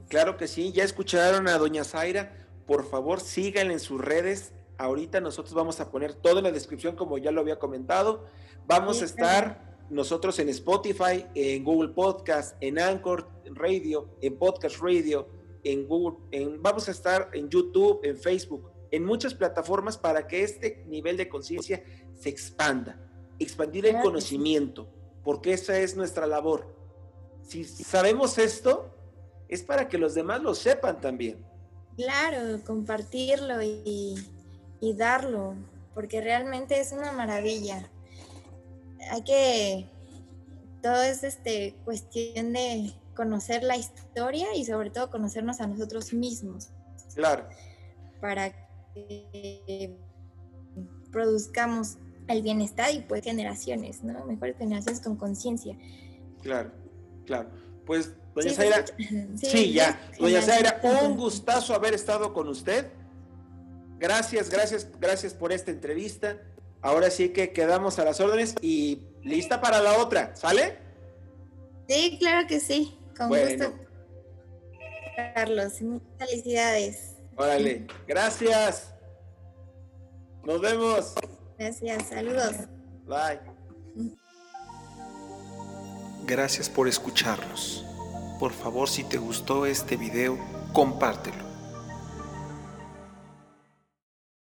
[0.09, 0.73] Claro que sí.
[0.73, 2.33] Ya escucharon a doña Zaira.
[2.67, 4.53] Por favor, síganle en sus redes.
[4.79, 8.27] Ahorita nosotros vamos a poner todo en la descripción, como ya lo había comentado.
[8.67, 15.29] Vamos a estar nosotros en Spotify, en Google Podcast, en Anchor Radio, en Podcast Radio,
[15.65, 20.43] en Google, en, vamos a estar en YouTube, en Facebook, en muchas plataformas para que
[20.43, 21.83] este nivel de conciencia
[22.15, 23.05] se expanda.
[23.39, 24.89] expandir el conocimiento,
[25.23, 26.75] porque esa es nuestra labor.
[27.43, 28.91] Si sabemos esto,
[29.49, 31.45] es para que los demás lo sepan también.
[31.97, 34.17] Claro, compartirlo y,
[34.81, 35.55] y darlo,
[35.95, 37.91] porque realmente es una maravilla.
[39.11, 39.87] Hay que,
[40.83, 46.71] todo es este, cuestión de conocer la historia y sobre todo conocernos a nosotros mismos.
[47.17, 47.49] Claro.
[48.21, 48.53] Para
[48.95, 49.99] que
[51.11, 51.97] produzcamos
[52.29, 54.25] el bienestar y pues generaciones, ¿no?
[54.25, 55.77] Mejores generaciones con conciencia.
[56.43, 56.71] Claro,
[57.27, 57.51] claro.
[57.85, 58.85] Pues, doña Zaira,
[59.35, 60.01] sí, ya.
[60.21, 62.87] Doña Zaira, un gustazo haber estado con usted.
[63.99, 66.41] Gracias, gracias, gracias por esta entrevista.
[66.83, 70.79] Ahora sí que quedamos a las órdenes y lista para la otra, ¿sale?
[71.89, 73.75] Sí, claro que sí, con gusto.
[75.35, 77.17] Carlos, muchas felicidades.
[77.37, 78.95] Órale, gracias.
[80.45, 81.15] Nos vemos.
[81.59, 82.55] Gracias, saludos.
[83.05, 83.41] Bye.
[86.25, 87.85] Gracias por escucharnos.
[88.39, 90.39] Por favor, si te gustó este video,
[90.73, 91.48] compártelo